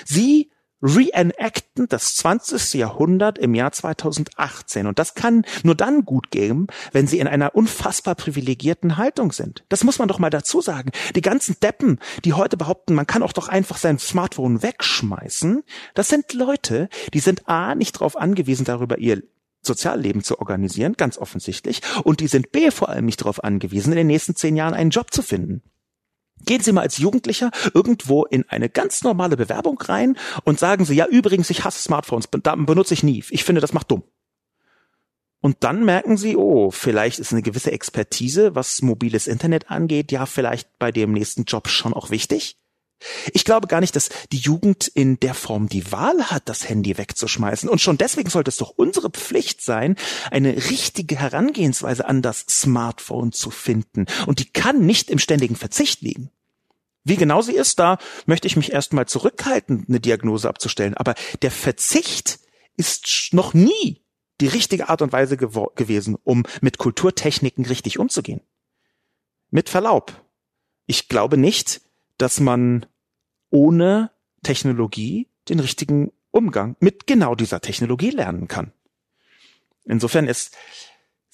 [0.04, 0.50] Sie
[0.82, 2.74] reenacten das 20.
[2.74, 4.86] Jahrhundert im Jahr 2018.
[4.86, 9.64] Und das kann nur dann gut gehen, wenn sie in einer unfassbar privilegierten Haltung sind.
[9.68, 10.90] Das muss man doch mal dazu sagen.
[11.14, 15.62] Die ganzen Deppen, die heute behaupten, man kann auch doch einfach sein Smartphone wegschmeißen,
[15.94, 19.22] das sind Leute, die sind A, nicht darauf angewiesen, darüber ihr
[19.60, 23.98] Sozialleben zu organisieren, ganz offensichtlich, und die sind B vor allem nicht darauf angewiesen, in
[23.98, 25.62] den nächsten zehn Jahren einen Job zu finden.
[26.46, 30.94] Gehen Sie mal als Jugendlicher irgendwo in eine ganz normale Bewerbung rein und sagen Sie,
[30.94, 33.24] ja, übrigens, ich hasse Smartphones, benutze ich nie.
[33.30, 34.02] Ich finde, das macht dumm.
[35.40, 40.26] Und dann merken Sie, oh, vielleicht ist eine gewisse Expertise, was mobiles Internet angeht, ja,
[40.26, 42.56] vielleicht bei dem nächsten Job schon auch wichtig.
[43.32, 46.98] Ich glaube gar nicht, dass die Jugend in der Form die Wahl hat, das Handy
[46.98, 47.68] wegzuschmeißen.
[47.68, 49.96] Und schon deswegen sollte es doch unsere Pflicht sein,
[50.30, 54.06] eine richtige Herangehensweise an das Smartphone zu finden.
[54.26, 56.30] Und die kann nicht im ständigen Verzicht liegen.
[57.04, 60.94] Wie genau sie ist, da möchte ich mich erstmal zurückhalten, eine Diagnose abzustellen.
[60.94, 62.40] Aber der Verzicht
[62.76, 64.04] ist noch nie
[64.40, 68.40] die richtige Art und Weise gewesen, um mit Kulturtechniken richtig umzugehen.
[69.50, 70.24] Mit Verlaub.
[70.86, 71.80] Ich glaube nicht,
[72.18, 72.86] dass man
[73.50, 74.10] ohne
[74.42, 78.72] Technologie den richtigen Umgang mit genau dieser Technologie lernen kann.
[79.84, 80.56] Insofern ist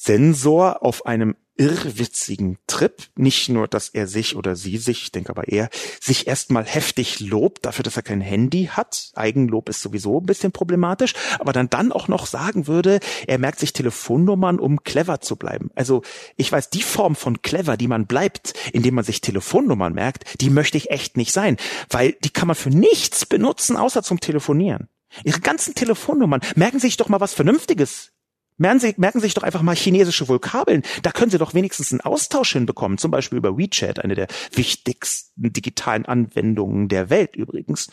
[0.04, 3.04] Sensor auf einem irrwitzigen Trip.
[3.16, 7.20] Nicht nur, dass er sich oder sie sich, ich denke aber er, sich erstmal heftig
[7.20, 9.12] lobt dafür, dass er kein Handy hat.
[9.14, 11.14] Eigenlob ist sowieso ein bisschen problematisch.
[11.38, 15.70] Aber dann dann auch noch sagen würde, er merkt sich Telefonnummern, um clever zu bleiben.
[15.74, 16.02] Also
[16.36, 20.50] ich weiß, die Form von clever, die man bleibt, indem man sich Telefonnummern merkt, die
[20.50, 21.56] möchte ich echt nicht sein.
[21.88, 24.88] Weil die kann man für nichts benutzen, außer zum Telefonieren.
[25.22, 28.13] Ihre ganzen Telefonnummern, merken Sie sich doch mal was Vernünftiges.
[28.56, 30.82] Merken Sie, merken Sie sich doch einfach mal chinesische Vokabeln.
[31.02, 35.52] Da können Sie doch wenigstens einen Austausch hinbekommen, zum Beispiel über WeChat, eine der wichtigsten
[35.52, 37.90] digitalen Anwendungen der Welt übrigens.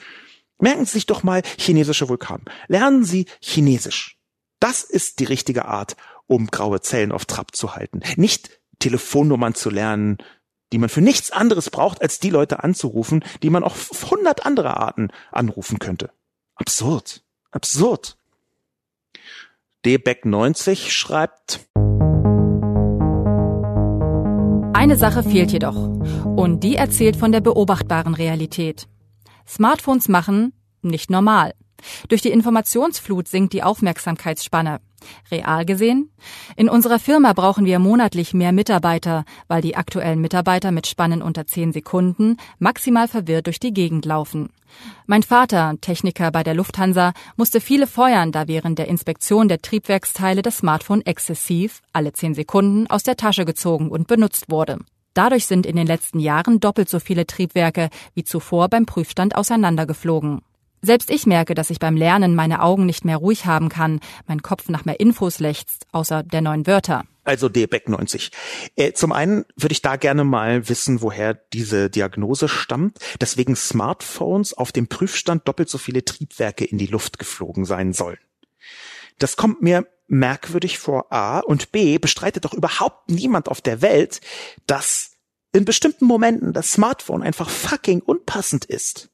[0.60, 2.46] Merken Sie sich doch mal chinesische Vokabeln.
[2.68, 4.18] Lernen Sie Chinesisch.
[4.60, 5.96] Das ist die richtige Art,
[6.28, 8.02] um graue Zellen auf Trab zu halten.
[8.16, 10.18] Nicht Telefonnummern zu lernen,
[10.72, 14.46] die man für nichts anderes braucht, als die Leute anzurufen, die man auch auf hundert
[14.46, 16.12] andere Arten anrufen könnte.
[16.56, 17.24] Absurd.
[17.50, 18.18] Absurd.
[19.86, 21.68] Dbeck90 schreibt,
[24.74, 25.76] eine Sache fehlt jedoch.
[26.36, 28.88] Und die erzählt von der beobachtbaren Realität.
[29.48, 31.54] Smartphones machen nicht normal.
[32.10, 34.80] Durch die Informationsflut sinkt die Aufmerksamkeitsspanne.
[35.32, 36.10] Real gesehen?
[36.56, 41.48] In unserer Firma brauchen wir monatlich mehr Mitarbeiter, weil die aktuellen Mitarbeiter mit Spannen unter
[41.48, 44.50] zehn Sekunden maximal verwirrt durch die Gegend laufen.
[45.06, 50.42] Mein Vater, Techniker bei der Lufthansa, musste viele feuern, da während der Inspektion der Triebwerksteile
[50.42, 54.80] das Smartphone exzessiv, alle zehn Sekunden, aus der Tasche gezogen und benutzt wurde.
[55.14, 60.42] Dadurch sind in den letzten Jahren doppelt so viele Triebwerke wie zuvor beim Prüfstand auseinandergeflogen.
[60.82, 64.42] Selbst ich merke, dass ich beim Lernen meine Augen nicht mehr ruhig haben kann, mein
[64.42, 67.04] Kopf nach mehr Infos lechzt, außer der neuen Wörter.
[67.24, 68.32] Also DBEC 90.
[68.76, 73.56] Äh, zum einen würde ich da gerne mal wissen, woher diese Diagnose stammt, dass wegen
[73.56, 78.18] Smartphones auf dem Prüfstand doppelt so viele Triebwerke in die Luft geflogen sein sollen.
[79.20, 84.20] Das kommt mir merkwürdig vor A und B bestreitet doch überhaupt niemand auf der Welt,
[84.66, 85.12] dass
[85.54, 89.11] in bestimmten Momenten das Smartphone einfach fucking unpassend ist.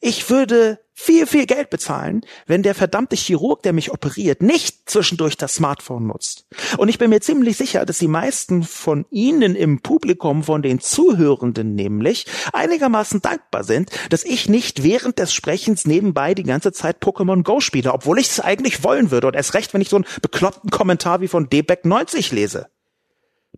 [0.00, 5.36] Ich würde viel, viel Geld bezahlen, wenn der verdammte Chirurg, der mich operiert, nicht zwischendurch
[5.36, 6.46] das Smartphone nutzt.
[6.78, 10.80] Und ich bin mir ziemlich sicher, dass die meisten von Ihnen im Publikum, von den
[10.80, 17.02] Zuhörenden nämlich, einigermaßen dankbar sind, dass ich nicht während des Sprechens nebenbei die ganze Zeit
[17.02, 19.96] Pokémon Go spiele, obwohl ich es eigentlich wollen würde und erst recht, wenn ich so
[19.96, 22.68] einen bekloppten Kommentar wie von Debeck 90 lese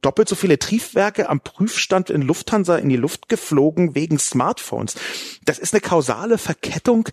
[0.01, 4.97] doppelt so viele Triebwerke am Prüfstand in Lufthansa in die Luft geflogen wegen Smartphones.
[5.45, 7.09] Das ist eine kausale Verkettung,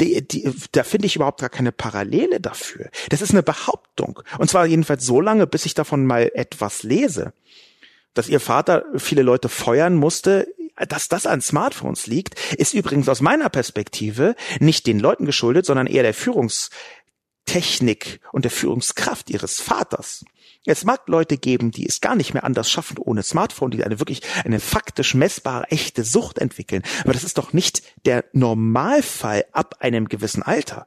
[0.00, 2.90] die, die, da finde ich überhaupt gar keine Parallele dafür.
[3.10, 4.20] Das ist eine Behauptung.
[4.38, 7.32] Und zwar jedenfalls so lange, bis ich davon mal etwas lese.
[8.14, 13.20] Dass ihr Vater viele Leute feuern musste, dass das an Smartphones liegt, ist übrigens aus
[13.20, 20.24] meiner Perspektive nicht den Leuten geschuldet, sondern eher der Führungstechnik und der Führungskraft ihres Vaters.
[20.64, 23.98] Es mag Leute geben, die es gar nicht mehr anders schaffen ohne Smartphone, die eine
[23.98, 26.84] wirklich eine faktisch messbare, echte Sucht entwickeln.
[27.02, 30.86] Aber das ist doch nicht der Normalfall ab einem gewissen Alter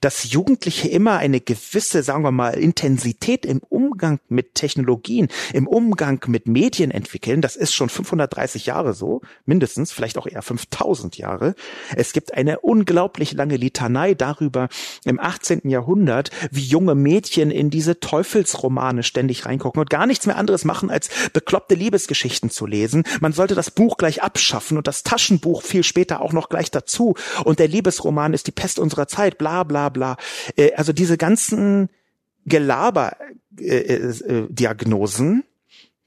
[0.00, 6.24] dass Jugendliche immer eine gewisse, sagen wir mal, Intensität im Umgang mit Technologien, im Umgang
[6.28, 7.40] mit Medien entwickeln.
[7.40, 11.54] Das ist schon 530 Jahre so, mindestens, vielleicht auch eher 5000 Jahre.
[11.94, 14.68] Es gibt eine unglaublich lange Litanei darüber
[15.04, 15.68] im 18.
[15.68, 20.90] Jahrhundert, wie junge Mädchen in diese Teufelsromane ständig reingucken und gar nichts mehr anderes machen,
[20.90, 23.04] als bekloppte Liebesgeschichten zu lesen.
[23.20, 27.14] Man sollte das Buch gleich abschaffen und das Taschenbuch viel später auch noch gleich dazu.
[27.44, 30.18] Und der Liebesroman ist die Pest unserer Zeit, bla bla bla.
[30.56, 31.88] Äh, also diese ganzen
[32.44, 35.44] Gelaber-Diagnosen,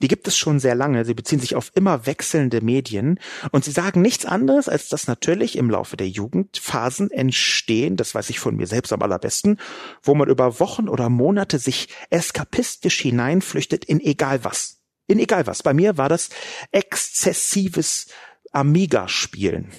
[0.02, 1.06] die gibt es schon sehr lange.
[1.06, 3.20] Sie beziehen sich auf immer wechselnde Medien
[3.52, 8.16] und sie sagen nichts anderes, als dass natürlich im Laufe der Jugend Phasen entstehen, das
[8.16, 9.60] weiß ich von mir selbst am allerbesten,
[10.02, 14.82] wo man über Wochen oder Monate sich eskapistisch hineinflüchtet in egal was.
[15.08, 15.64] In egal was.
[15.64, 16.30] Bei mir war das
[16.72, 18.08] exzessives
[18.52, 19.72] Amiga-Spielen.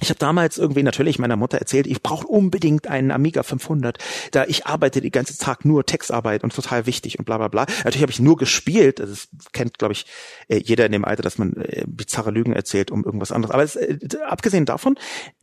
[0.00, 3.98] Ich habe damals irgendwie natürlich meiner Mutter erzählt, ich brauche unbedingt einen Amiga 500,
[4.30, 7.66] da ich arbeite die ganze Tag nur Textarbeit und total wichtig und bla bla bla.
[7.78, 10.06] Natürlich habe ich nur gespielt, das kennt glaube ich
[10.48, 13.52] äh, jeder in dem Alter, dass man äh, bizarre Lügen erzählt um irgendwas anderes.
[13.52, 14.96] Aber es, äh, abgesehen davon,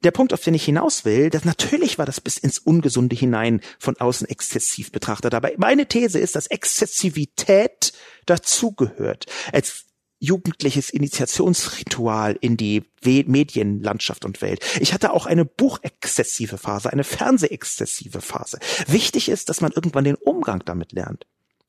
[0.05, 3.59] der Punkt, auf den ich hinaus will, dass natürlich war das bis ins Ungesunde hinein
[3.77, 5.33] von außen exzessiv betrachtet.
[5.33, 7.91] Aber meine These ist, dass Exzessivität
[8.25, 9.25] dazugehört.
[9.51, 9.85] Als
[10.25, 14.65] jugendliches Initiationsritual in die Medienlandschaft und Welt.
[14.79, 18.59] Ich hatte auch eine buchexzessive Phase, eine fernsehexzessive Phase.
[18.87, 21.25] Wichtig ist, dass man irgendwann den Umgang damit lernt.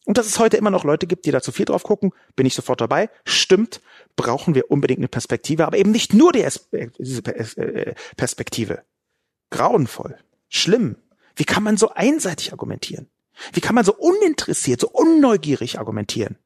[0.06, 2.46] Und dass es heute immer noch Leute gibt, die da zu viel drauf gucken, bin
[2.46, 3.10] ich sofort dabei.
[3.24, 3.80] Stimmt,
[4.14, 6.46] brauchen wir unbedingt eine Perspektive, aber eben nicht nur die
[6.98, 8.84] diese äh, Perspektive.
[9.50, 10.16] Grauenvoll,
[10.48, 10.96] schlimm.
[11.34, 13.08] Wie kann man so einseitig argumentieren?
[13.52, 16.38] Wie kann man so uninteressiert, so unneugierig argumentieren?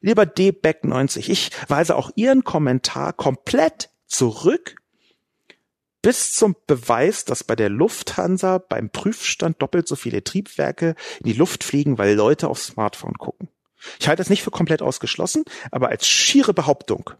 [0.00, 4.76] Lieber dback90, ich weise auch Ihren Kommentar komplett zurück
[6.02, 11.32] bis zum Beweis, dass bei der Lufthansa beim Prüfstand doppelt so viele Triebwerke in die
[11.32, 13.48] Luft fliegen, weil Leute aufs Smartphone gucken.
[13.98, 17.10] Ich halte es nicht für komplett ausgeschlossen, aber als schiere Behauptung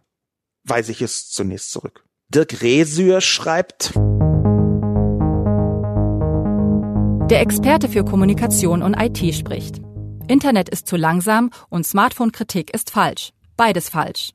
[0.63, 2.05] weise ich es zunächst zurück.
[2.29, 3.93] Dirk Resür schreibt,
[7.29, 9.81] der Experte für Kommunikation und IT spricht.
[10.27, 13.31] Internet ist zu langsam und Smartphone-Kritik ist falsch.
[13.55, 14.31] Beides falsch.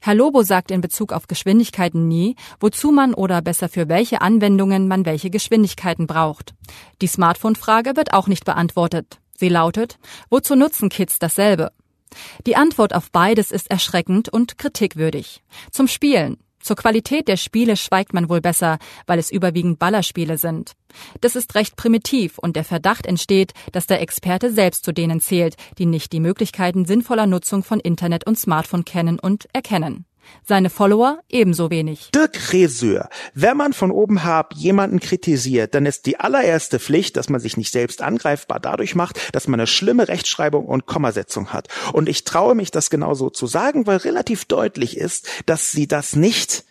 [0.00, 4.88] Herr Lobo sagt in Bezug auf Geschwindigkeiten nie, wozu man oder besser für welche Anwendungen
[4.88, 6.54] man welche Geschwindigkeiten braucht.
[7.02, 9.18] Die Smartphone-Frage wird auch nicht beantwortet.
[9.36, 9.98] Sie lautet,
[10.30, 11.72] wozu nutzen Kids dasselbe?
[12.46, 15.42] Die Antwort auf beides ist erschreckend und kritikwürdig.
[15.70, 20.72] Zum Spielen, zur Qualität der Spiele schweigt man wohl besser, weil es überwiegend Ballerspiele sind.
[21.20, 25.56] Das ist recht primitiv und der Verdacht entsteht, dass der Experte selbst zu denen zählt,
[25.78, 30.06] die nicht die Möglichkeiten sinnvoller Nutzung von Internet und Smartphone kennen und erkennen.
[30.44, 32.10] Seine Follower ebenso wenig.
[32.14, 33.08] Dirk Reseur.
[33.34, 37.56] Wenn man von oben herab jemanden kritisiert, dann ist die allererste Pflicht, dass man sich
[37.56, 41.68] nicht selbst angreifbar dadurch macht, dass man eine schlimme Rechtschreibung und Kommasetzung hat.
[41.92, 46.16] Und ich traue mich, das genauso zu sagen, weil relativ deutlich ist, dass sie das
[46.16, 46.64] nicht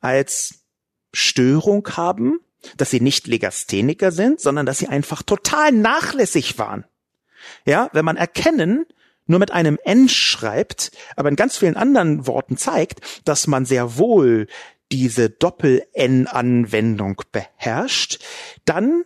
[0.00, 0.64] als
[1.12, 2.40] Störung haben,
[2.76, 6.84] dass sie nicht Legastheniker sind, sondern dass sie einfach total nachlässig waren.
[7.64, 8.86] Ja, wenn man erkennen,
[9.28, 13.96] nur mit einem N schreibt, aber in ganz vielen anderen Worten zeigt, dass man sehr
[13.98, 14.48] wohl
[14.90, 18.20] diese Doppel-N-Anwendung beherrscht,
[18.64, 19.04] dann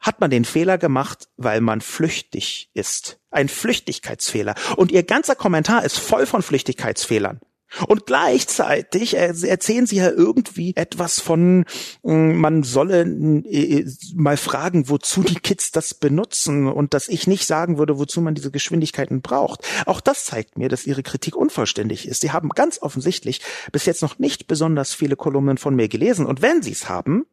[0.00, 3.18] hat man den Fehler gemacht, weil man flüchtig ist.
[3.30, 4.54] Ein Flüchtigkeitsfehler.
[4.76, 7.40] Und ihr ganzer Kommentar ist voll von Flüchtigkeitsfehlern.
[7.86, 11.64] Und gleichzeitig erzählen sie ja irgendwie etwas von,
[12.02, 17.46] mm, man solle äh, mal fragen, wozu die Kids das benutzen und dass ich nicht
[17.46, 19.62] sagen würde, wozu man diese Geschwindigkeiten braucht.
[19.86, 22.20] Auch das zeigt mir, dass ihre Kritik unvollständig ist.
[22.20, 23.40] Sie haben ganz offensichtlich
[23.72, 26.26] bis jetzt noch nicht besonders viele Kolumnen von mir gelesen.
[26.26, 27.26] Und wenn sie es haben,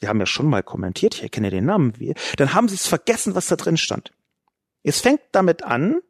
[0.00, 1.92] Sie haben ja schon mal kommentiert, ich erkenne den Namen,
[2.36, 4.12] dann haben Sie es vergessen, was da drin stand.
[4.84, 6.00] Es fängt damit an,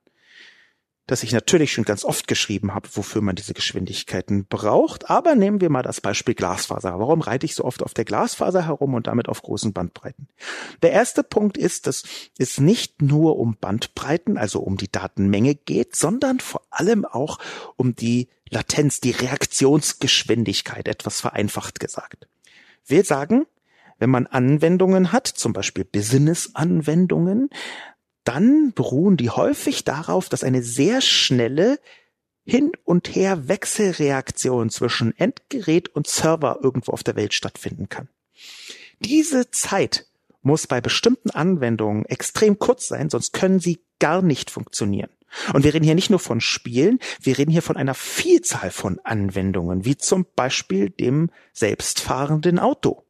[1.09, 5.11] dass ich natürlich schon ganz oft geschrieben habe, wofür man diese Geschwindigkeiten braucht.
[5.11, 7.01] Aber nehmen wir mal das Beispiel Glasfaser.
[7.01, 10.29] Warum reite ich so oft auf der Glasfaser herum und damit auf großen Bandbreiten?
[10.83, 12.05] Der erste Punkt ist, dass
[12.39, 17.39] es nicht nur um Bandbreiten, also um die Datenmenge geht, sondern vor allem auch
[17.77, 22.29] um die Latenz, die Reaktionsgeschwindigkeit, etwas vereinfacht gesagt.
[22.87, 23.47] Wir sagen,
[23.99, 27.49] wenn man Anwendungen hat, zum Beispiel Business-Anwendungen,
[28.29, 31.81] dann beruhen die häufig darauf, dass eine sehr schnelle
[32.45, 38.11] Hin- und Her Wechselreaktion zwischen Endgerät und Server irgendwo auf der Welt stattfinden kann.
[39.01, 40.07] Diese Zeit
[40.43, 45.11] muss bei bestimmten Anwendungen extrem kurz sein, sonst können sie gar nicht funktionieren.
[45.55, 49.01] Und wir reden hier nicht nur von Spielen, wir reden hier von einer Vielzahl von
[49.05, 53.05] Anwendungen, wie zum Beispiel dem selbstfahrenden Auto.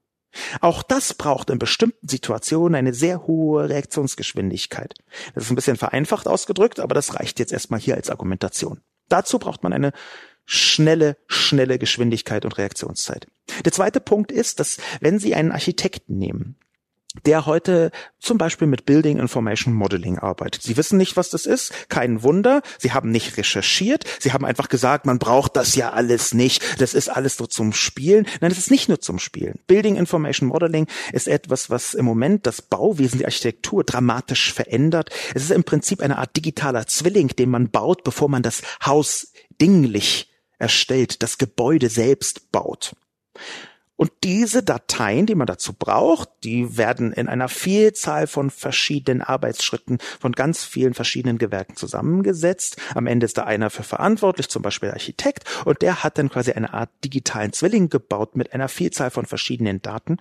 [0.61, 4.95] Auch das braucht in bestimmten Situationen eine sehr hohe Reaktionsgeschwindigkeit.
[5.35, 8.81] Das ist ein bisschen vereinfacht ausgedrückt, aber das reicht jetzt erstmal hier als Argumentation.
[9.09, 9.93] Dazu braucht man eine
[10.45, 13.27] schnelle, schnelle Geschwindigkeit und Reaktionszeit.
[13.65, 16.57] Der zweite Punkt ist, dass wenn Sie einen Architekten nehmen,
[17.27, 20.63] der heute zum Beispiel mit Building Information Modeling arbeitet.
[20.63, 22.63] Sie wissen nicht, was das ist, kein Wunder.
[22.79, 24.05] Sie haben nicht recherchiert.
[24.19, 26.81] Sie haben einfach gesagt, man braucht das ja alles nicht.
[26.81, 28.27] Das ist alles nur zum Spielen.
[28.41, 29.61] Nein, es ist nicht nur zum Spielen.
[29.67, 35.11] Building Information Modeling ist etwas, was im Moment das Bauwesen, die Architektur dramatisch verändert.
[35.35, 39.33] Es ist im Prinzip eine Art digitaler Zwilling, den man baut, bevor man das Haus
[39.61, 42.95] dinglich erstellt, das Gebäude selbst baut.
[43.99, 49.99] Und diese Dateien, die man dazu braucht, die werden in einer Vielzahl von verschiedenen Arbeitsschritten
[50.21, 52.77] von ganz vielen verschiedenen Gewerken zusammengesetzt.
[52.95, 56.31] Am Ende ist da einer für verantwortlich, zum Beispiel der Architekt, und der hat dann
[56.31, 60.19] quasi eine Art digitalen Zwilling gebaut mit einer Vielzahl von verschiedenen Daten.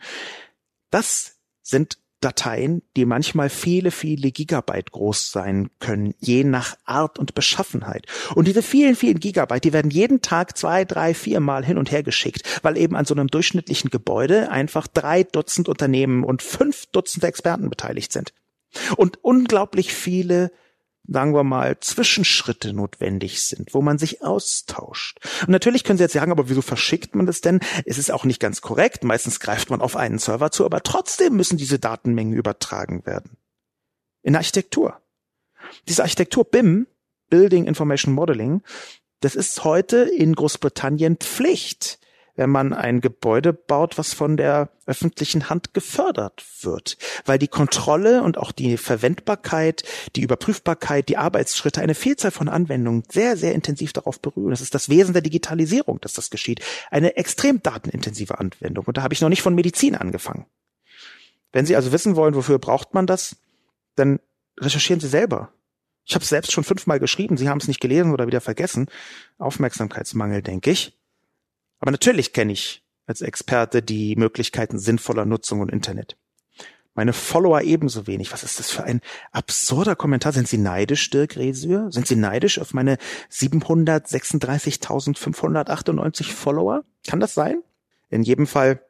[0.90, 7.36] Das sind Dateien, die manchmal viele, viele Gigabyte groß sein können, je nach Art und
[7.36, 8.08] Beschaffenheit.
[8.34, 11.92] Und diese vielen, vielen Gigabyte, die werden jeden Tag zwei, drei, vier Mal hin und
[11.92, 16.88] her geschickt, weil eben an so einem durchschnittlichen Gebäude einfach drei Dutzend Unternehmen und fünf
[16.88, 18.34] Dutzend Experten beteiligt sind.
[18.96, 20.52] Und unglaublich viele
[21.08, 25.20] sagen wir mal, Zwischenschritte notwendig sind, wo man sich austauscht.
[25.42, 27.60] Und natürlich können Sie jetzt sagen, aber wieso verschickt man das denn?
[27.86, 29.04] Es ist auch nicht ganz korrekt.
[29.04, 33.38] Meistens greift man auf einen Server zu, aber trotzdem müssen diese Datenmengen übertragen werden.
[34.22, 35.02] In der Architektur.
[35.88, 36.88] Diese Architektur BIM,
[37.30, 38.62] Building Information Modeling,
[39.22, 42.00] das ist heute in Großbritannien Pflicht
[42.38, 48.22] wenn man ein Gebäude baut, was von der öffentlichen Hand gefördert wird, weil die Kontrolle
[48.22, 49.84] und auch die Verwendbarkeit,
[50.16, 54.52] die Überprüfbarkeit, die Arbeitsschritte, eine Vielzahl von Anwendungen sehr, sehr intensiv darauf berühren.
[54.52, 56.62] Das ist das Wesen der Digitalisierung, dass das geschieht.
[56.92, 58.86] Eine extrem datenintensive Anwendung.
[58.86, 60.46] Und da habe ich noch nicht von Medizin angefangen.
[61.52, 63.36] Wenn Sie also wissen wollen, wofür braucht man das,
[63.96, 64.20] dann
[64.60, 65.52] recherchieren Sie selber.
[66.06, 68.88] Ich habe es selbst schon fünfmal geschrieben, Sie haben es nicht gelesen oder wieder vergessen.
[69.40, 70.98] Aufmerksamkeitsmangel, denke ich.
[71.80, 76.18] Aber natürlich kenne ich als Experte die Möglichkeiten sinnvoller Nutzung und Internet.
[76.94, 78.34] Meine Follower ebenso wenig.
[78.34, 79.00] Was ist das für ein
[79.32, 80.34] absurder Kommentar?
[80.34, 81.92] Sind Sie neidisch, Dirk Resür?
[81.92, 82.98] Sind Sie neidisch auf meine
[83.32, 86.84] 736.598 Follower?
[87.08, 87.62] Kann das sein?
[88.10, 88.82] In jedem Fall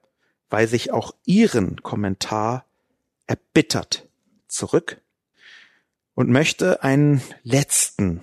[0.49, 2.63] weise ich auch Ihren Kommentar
[3.25, 4.07] erbittert
[4.47, 5.01] zurück
[6.15, 8.21] und möchte einen letzten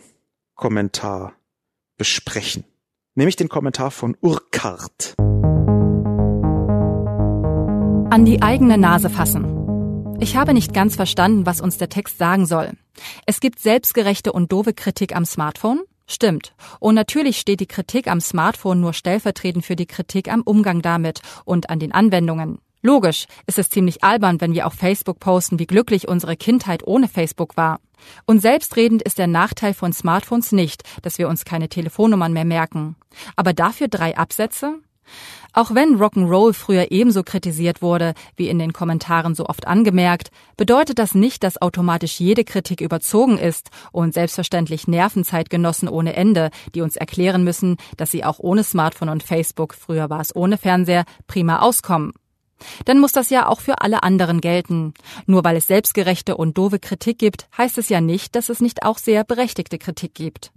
[0.55, 1.35] Kommentar
[1.99, 2.65] besprechen
[3.15, 5.15] nämlich den Kommentar von Urquhart.
[8.11, 10.17] An die eigene Nase fassen.
[10.21, 12.73] Ich habe nicht ganz verstanden, was uns der Text sagen soll.
[13.27, 15.81] Es gibt selbstgerechte und doofe Kritik am Smartphone?
[16.07, 16.55] Stimmt.
[16.81, 21.21] Und natürlich steht die Kritik am Smartphone nur stellvertretend für die Kritik am Umgang damit
[21.45, 22.59] und an den Anwendungen.
[22.83, 27.09] Logisch ist es ziemlich albern, wenn wir auf Facebook posten, wie glücklich unsere Kindheit ohne
[27.09, 27.81] Facebook war.
[28.27, 32.97] Und selbstredend ist der Nachteil von Smartphones nicht, dass wir uns keine Telefonnummern mehr merken.
[33.37, 34.79] Aber dafür drei Absätze?
[35.53, 40.99] Auch wenn Rock'n'Roll früher ebenso kritisiert wurde, wie in den Kommentaren so oft angemerkt, bedeutet
[40.99, 46.97] das nicht, dass automatisch jede Kritik überzogen ist und selbstverständlich Nervenzeitgenossen ohne Ende, die uns
[46.97, 51.61] erklären müssen, dass sie auch ohne Smartphone und Facebook, früher war es ohne Fernseher, prima
[51.61, 52.13] auskommen.
[52.85, 54.95] Dann muss das ja auch für alle anderen gelten.
[55.27, 58.85] Nur weil es selbstgerechte und doofe Kritik gibt, heißt es ja nicht, dass es nicht
[58.85, 60.53] auch sehr berechtigte Kritik gibt.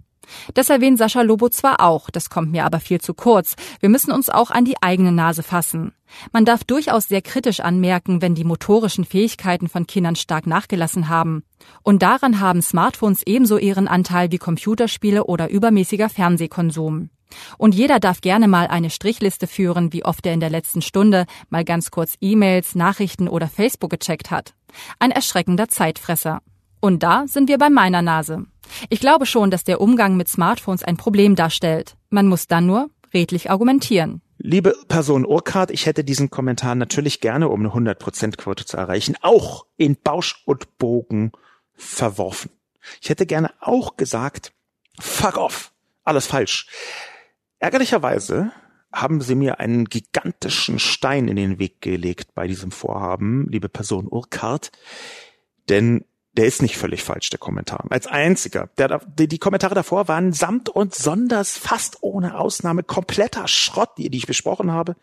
[0.54, 3.56] Das erwähnt Sascha Lobo zwar auch, das kommt mir aber viel zu kurz.
[3.80, 5.92] Wir müssen uns auch an die eigene Nase fassen.
[6.32, 11.44] Man darf durchaus sehr kritisch anmerken, wenn die motorischen Fähigkeiten von Kindern stark nachgelassen haben.
[11.82, 17.10] Und daran haben Smartphones ebenso ihren Anteil wie Computerspiele oder übermäßiger Fernsehkonsum.
[17.58, 21.26] Und jeder darf gerne mal eine Strichliste führen, wie oft er in der letzten Stunde
[21.50, 24.54] mal ganz kurz E-Mails, Nachrichten oder Facebook gecheckt hat.
[24.98, 26.40] Ein erschreckender Zeitfresser.
[26.80, 28.46] Und da sind wir bei meiner Nase.
[28.88, 31.96] Ich glaube schon, dass der Umgang mit Smartphones ein Problem darstellt.
[32.10, 34.22] Man muss dann nur redlich argumentieren.
[34.40, 39.66] Liebe Person Urquhart, ich hätte diesen Kommentar natürlich gerne, um eine 100%-Quote zu erreichen, auch
[39.76, 41.32] in Bausch und Bogen
[41.74, 42.52] verworfen.
[43.00, 44.52] Ich hätte gerne auch gesagt,
[45.00, 45.72] fuck off,
[46.04, 46.68] alles falsch.
[47.58, 48.52] Ärgerlicherweise
[48.92, 54.06] haben Sie mir einen gigantischen Stein in den Weg gelegt bei diesem Vorhaben, liebe Person
[54.08, 54.70] Urquhart,
[55.68, 56.04] denn
[56.36, 57.84] der ist nicht völlig falsch, der Kommentar.
[57.90, 58.70] Als einziger.
[58.78, 64.18] Der, die, Kommentare davor waren samt und sonders fast ohne Ausnahme kompletter Schrott, die, die
[64.18, 64.94] ich besprochen habe.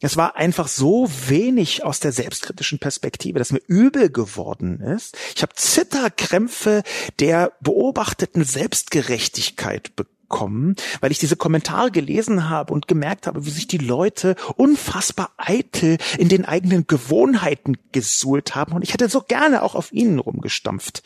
[0.00, 5.16] Es war einfach so wenig aus der selbstkritischen Perspektive, dass mir übel geworden ist.
[5.34, 6.82] Ich habe Zitterkrämpfe
[7.18, 13.50] der beobachteten Selbstgerechtigkeit bekommen bekommen, weil ich diese Kommentare gelesen habe und gemerkt habe, wie
[13.50, 18.72] sich die Leute unfassbar eitel in den eigenen Gewohnheiten gesuhlt haben.
[18.72, 21.04] Und ich hätte so gerne auch auf ihnen rumgestampft,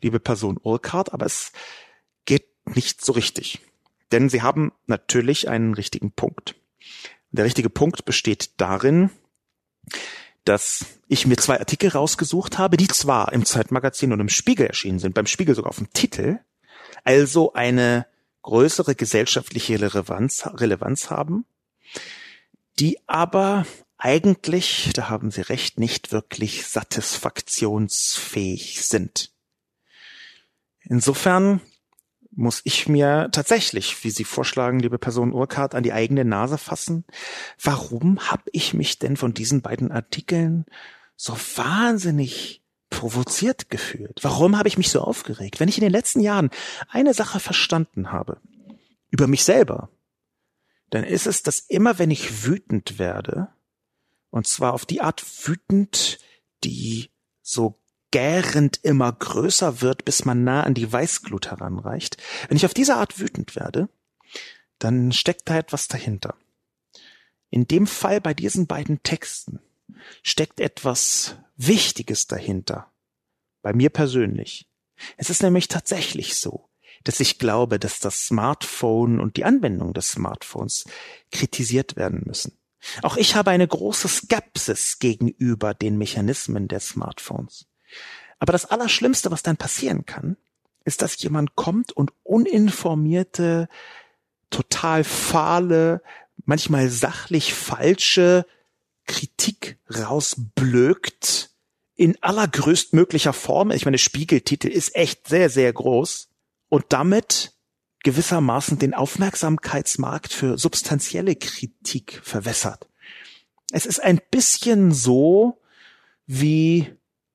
[0.00, 1.50] liebe Person Urquhart, aber es
[2.24, 3.58] geht nicht so richtig.
[4.12, 6.54] Denn sie haben natürlich einen richtigen Punkt.
[7.32, 9.10] Der richtige Punkt besteht darin,
[10.44, 15.00] dass ich mir zwei Artikel rausgesucht habe, die zwar im Zeitmagazin und im Spiegel erschienen
[15.00, 16.38] sind, beim Spiegel sogar auf dem Titel,
[17.02, 18.06] also eine
[18.42, 21.46] größere gesellschaftliche Relevanz, Relevanz haben,
[22.78, 23.66] die aber
[23.96, 29.32] eigentlich, da haben Sie recht, nicht wirklich satisfaktionsfähig sind.
[30.82, 31.62] Insofern
[32.30, 37.04] muss ich mir tatsächlich, wie Sie vorschlagen, liebe Person Urquhart, an die eigene Nase fassen.
[37.60, 40.64] Warum habe ich mich denn von diesen beiden Artikeln
[41.16, 44.20] so wahnsinnig provoziert gefühlt?
[44.22, 45.60] Warum habe ich mich so aufgeregt?
[45.60, 46.50] Wenn ich in den letzten Jahren
[46.88, 48.40] eine Sache verstanden habe,
[49.10, 49.90] über mich selber,
[50.90, 53.48] dann ist es, dass immer wenn ich wütend werde,
[54.30, 56.18] und zwar auf die Art wütend,
[56.64, 57.10] die
[57.42, 57.78] so
[58.10, 62.16] gärend immer größer wird, bis man nah an die Weißglut heranreicht,
[62.48, 63.88] wenn ich auf diese Art wütend werde,
[64.78, 66.36] dann steckt da etwas dahinter.
[67.50, 69.60] In dem Fall bei diesen beiden Texten
[70.22, 72.90] steckt etwas Wichtiges dahinter.
[73.62, 74.66] Bei mir persönlich.
[75.16, 76.70] Es ist nämlich tatsächlich so,
[77.04, 80.86] dass ich glaube, dass das Smartphone und die Anwendung des Smartphones
[81.30, 82.56] kritisiert werden müssen.
[83.02, 87.66] Auch ich habe eine große Skepsis gegenüber den Mechanismen der Smartphones.
[88.38, 90.36] Aber das Allerschlimmste, was dann passieren kann,
[90.84, 93.68] ist, dass jemand kommt und uninformierte,
[94.50, 96.02] total fahle,
[96.44, 98.46] manchmal sachlich falsche
[99.06, 101.47] Kritik rausblökt
[101.98, 103.72] in allergrößtmöglicher Form.
[103.72, 106.28] Ich meine, Spiegeltitel ist echt sehr, sehr groß
[106.68, 107.52] und damit
[108.04, 112.88] gewissermaßen den Aufmerksamkeitsmarkt für substanzielle Kritik verwässert.
[113.72, 115.60] Es ist ein bisschen so,
[116.24, 116.86] wie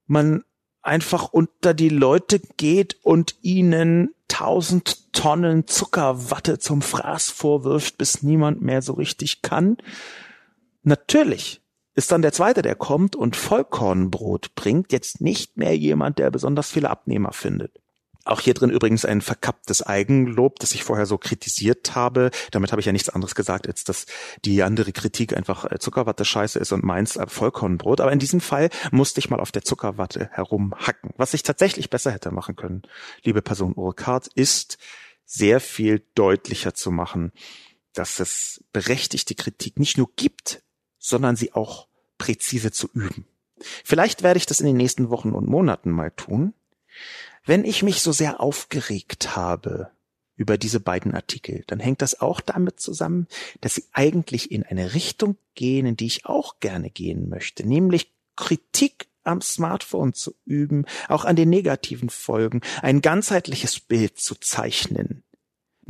[0.07, 0.45] man
[0.81, 8.61] einfach unter die Leute geht und ihnen tausend Tonnen Zuckerwatte zum Fraß vorwirft, bis niemand
[8.61, 9.75] mehr so richtig kann.
[10.83, 11.62] Natürlich
[11.95, 16.71] ist dann der zweite, der kommt und Vollkornbrot bringt, jetzt nicht mehr jemand, der besonders
[16.71, 17.79] viele Abnehmer findet.
[18.25, 22.31] Auch hier drin übrigens ein verkapptes Eigenlob, das ich vorher so kritisiert habe.
[22.51, 24.05] Damit habe ich ja nichts anderes gesagt, als dass
[24.45, 27.99] die andere Kritik einfach äh, Zuckerwatte scheiße ist und meins äh, Vollkornbrot.
[27.99, 31.11] Aber in diesem Fall musste ich mal auf der Zuckerwatte herumhacken.
[31.17, 32.83] Was ich tatsächlich besser hätte machen können,
[33.23, 34.77] liebe Person Urquhart, ist
[35.25, 37.33] sehr viel deutlicher zu machen,
[37.93, 40.63] dass es berechtigte Kritik nicht nur gibt,
[41.03, 41.87] sondern sie auch
[42.17, 43.27] präzise zu üben.
[43.83, 46.53] Vielleicht werde ich das in den nächsten Wochen und Monaten mal tun.
[47.45, 49.91] Wenn ich mich so sehr aufgeregt habe
[50.35, 53.27] über diese beiden Artikel, dann hängt das auch damit zusammen,
[53.59, 58.11] dass sie eigentlich in eine Richtung gehen, in die ich auch gerne gehen möchte, nämlich
[58.35, 65.23] Kritik am Smartphone zu üben, auch an den negativen Folgen, ein ganzheitliches Bild zu zeichnen.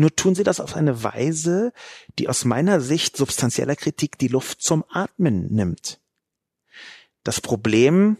[0.04, 1.72] Nur tun sie das auf eine Weise,
[2.20, 6.02] die aus meiner Sicht substanzieller Kritik die Luft zum Atmen nimmt.
[7.24, 8.18] Das Problem,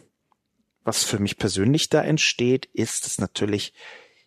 [0.82, 3.74] was für mich persönlich da entsteht, ist, dass natürlich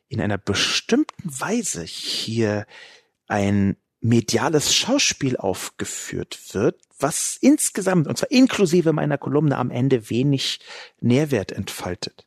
[0.08, 2.68] in einer bestimmten Weise hier
[3.28, 10.60] ein mediales Schauspiel aufgeführt wird, was insgesamt, und zwar inklusive meiner Kolumne, am Ende wenig
[11.02, 12.27] Nährwert entfaltet.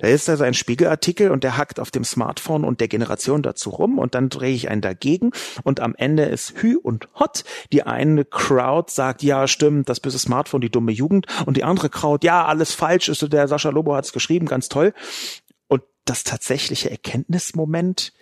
[0.00, 3.70] Da ist also ein Spiegelartikel und der hackt auf dem Smartphone und der Generation dazu
[3.70, 5.30] rum und dann drehe ich einen dagegen
[5.62, 7.44] und am Ende ist Hü und Hot.
[7.72, 11.90] Die eine Crowd sagt, ja, stimmt, das böse Smartphone, die dumme Jugend und die andere
[11.90, 14.94] Crowd, ja, alles falsch ist, der Sascha Lobo hat's geschrieben, ganz toll.
[15.68, 18.12] Und das tatsächliche Erkenntnismoment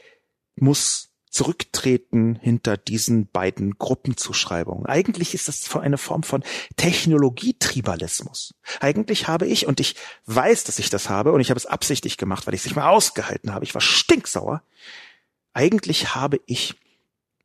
[0.56, 4.86] muss zurücktreten hinter diesen beiden Gruppenzuschreibungen.
[4.86, 6.42] Eigentlich ist das eine Form von
[6.76, 8.54] Technologietribalismus.
[8.80, 12.16] Eigentlich habe ich, und ich weiß, dass ich das habe, und ich habe es absichtlich
[12.16, 14.62] gemacht, weil ich es nicht mehr ausgehalten habe, ich war stinksauer,
[15.52, 16.74] eigentlich habe ich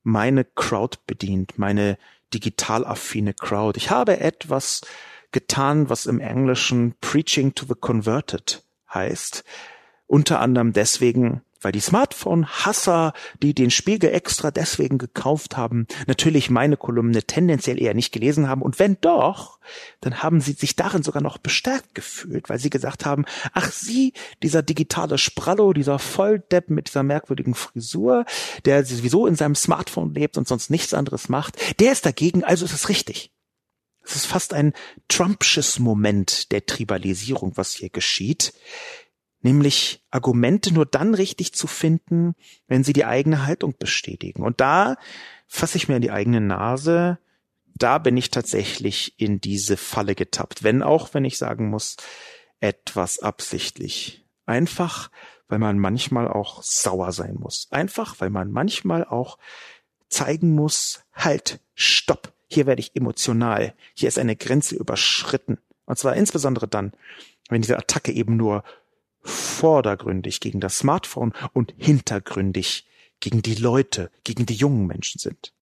[0.04, 1.98] meine Crowd bedient, meine
[2.34, 3.78] digital affine Crowd.
[3.78, 4.82] Ich habe etwas
[5.32, 8.64] getan, was im Englischen Preaching to the Converted
[8.94, 9.44] heißt.
[10.08, 16.78] Unter anderem deswegen, weil die Smartphone-Hasser, die den Spiegel extra deswegen gekauft haben, natürlich meine
[16.78, 18.62] Kolumne tendenziell eher nicht gelesen haben.
[18.62, 19.60] Und wenn doch,
[20.02, 24.14] dann haben sie sich darin sogar noch bestärkt gefühlt, weil sie gesagt haben, ach sie,
[24.42, 28.26] dieser digitale Sprallo, dieser Volldepp mit dieser merkwürdigen Frisur,
[28.66, 32.66] der sowieso in seinem Smartphone lebt und sonst nichts anderes macht, der ist dagegen, also
[32.66, 33.32] ist es richtig.
[34.06, 34.74] Es ist fast ein
[35.08, 38.54] Trumpsches Moment der Tribalisierung, was hier geschieht
[39.44, 42.36] nämlich Argumente nur dann richtig zu finden,
[42.68, 44.44] wenn sie die eigene Haltung bestätigen.
[44.44, 44.98] Und da
[45.48, 47.20] fasse ich mir in die eigene Nase,
[47.76, 51.98] da bin ich tatsächlich in diese Falle getappt, wenn auch, wenn ich sagen muss,
[52.60, 54.26] etwas absichtlich.
[54.46, 55.10] Einfach,
[55.48, 57.68] weil man manchmal auch sauer sein muss.
[57.72, 59.38] Einfach, weil man manchmal auch
[60.10, 65.58] zeigen muss, halt, stopp, hier werde ich emotional, hier ist eine Grenze überschritten.
[65.86, 66.94] Und zwar insbesondere dann,
[67.50, 68.64] wenn diese Attacke eben nur
[69.24, 72.86] vordergründig gegen das Smartphone und hintergründig
[73.20, 75.54] gegen die Leute, gegen die jungen Menschen sind.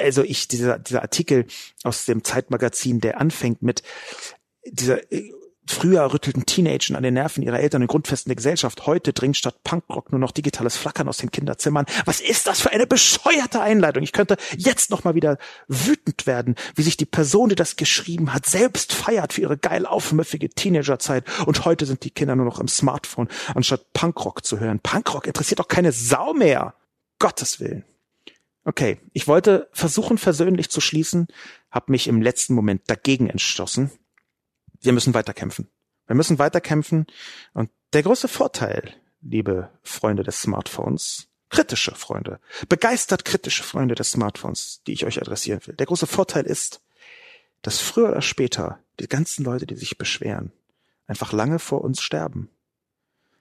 [0.00, 1.46] Also ich, dieser, dieser Artikel
[1.82, 3.82] aus dem Zeitmagazin, der anfängt mit
[4.64, 5.00] dieser
[5.72, 8.86] Früher rüttelten Teenager an den Nerven ihrer Eltern in Grundfesten der Gesellschaft.
[8.86, 11.86] Heute dringt statt Punkrock nur noch digitales Flackern aus den Kinderzimmern.
[12.04, 14.02] Was ist das für eine bescheuerte Einleitung?
[14.02, 18.34] Ich könnte jetzt noch mal wieder wütend werden, wie sich die Person, die das geschrieben
[18.34, 21.24] hat, selbst feiert für ihre geil aufmüffige Teenagerzeit.
[21.46, 24.78] Und heute sind die Kinder nur noch im Smartphone, anstatt Punkrock zu hören.
[24.78, 26.74] Punkrock interessiert doch keine Sau mehr.
[27.18, 27.84] Gottes Willen.
[28.64, 31.28] Okay, ich wollte versuchen, versöhnlich zu schließen,
[31.70, 33.90] habe mich im letzten Moment dagegen entschlossen
[34.82, 35.68] wir müssen weiterkämpfen.
[36.06, 37.06] Wir müssen weiterkämpfen.
[37.54, 44.82] Und der große Vorteil, liebe Freunde des Smartphones, kritische Freunde, begeistert kritische Freunde des Smartphones,
[44.86, 45.76] die ich euch adressieren will.
[45.76, 46.82] Der große Vorteil ist,
[47.62, 50.52] dass früher oder später die ganzen Leute, die sich beschweren,
[51.06, 52.50] einfach lange vor uns sterben.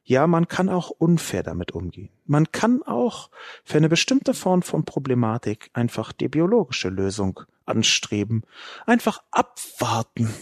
[0.03, 2.09] Ja, man kann auch unfair damit umgehen.
[2.25, 3.29] Man kann auch
[3.63, 8.43] für eine bestimmte Form von Problematik einfach die biologische Lösung anstreben.
[8.85, 10.33] Einfach abwarten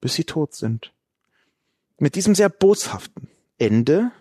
[0.00, 0.92] bis sie tot sind.
[1.98, 3.28] Mit diesem sehr boshaften
[3.58, 4.12] Ende,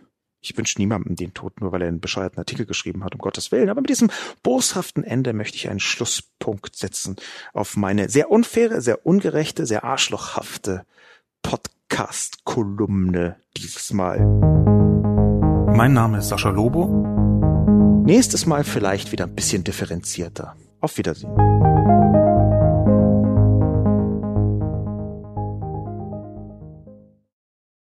[0.41, 3.51] ich wünsche niemandem den Tod, nur weil er einen bescheuerten Artikel geschrieben hat, um Gottes
[3.51, 4.09] Willen, aber mit diesem
[4.43, 7.17] boshaften Ende möchte ich einen Schlusspunkt setzen
[7.53, 10.85] auf meine sehr unfaire, sehr ungerechte, sehr arschlochhafte
[11.43, 14.19] Podcast-Kolumne dieses Mal.
[15.75, 16.87] Mein Name ist Sascha Lobo.
[18.03, 20.55] Nächstes Mal vielleicht wieder ein bisschen differenzierter.
[20.79, 21.35] Auf Wiedersehen.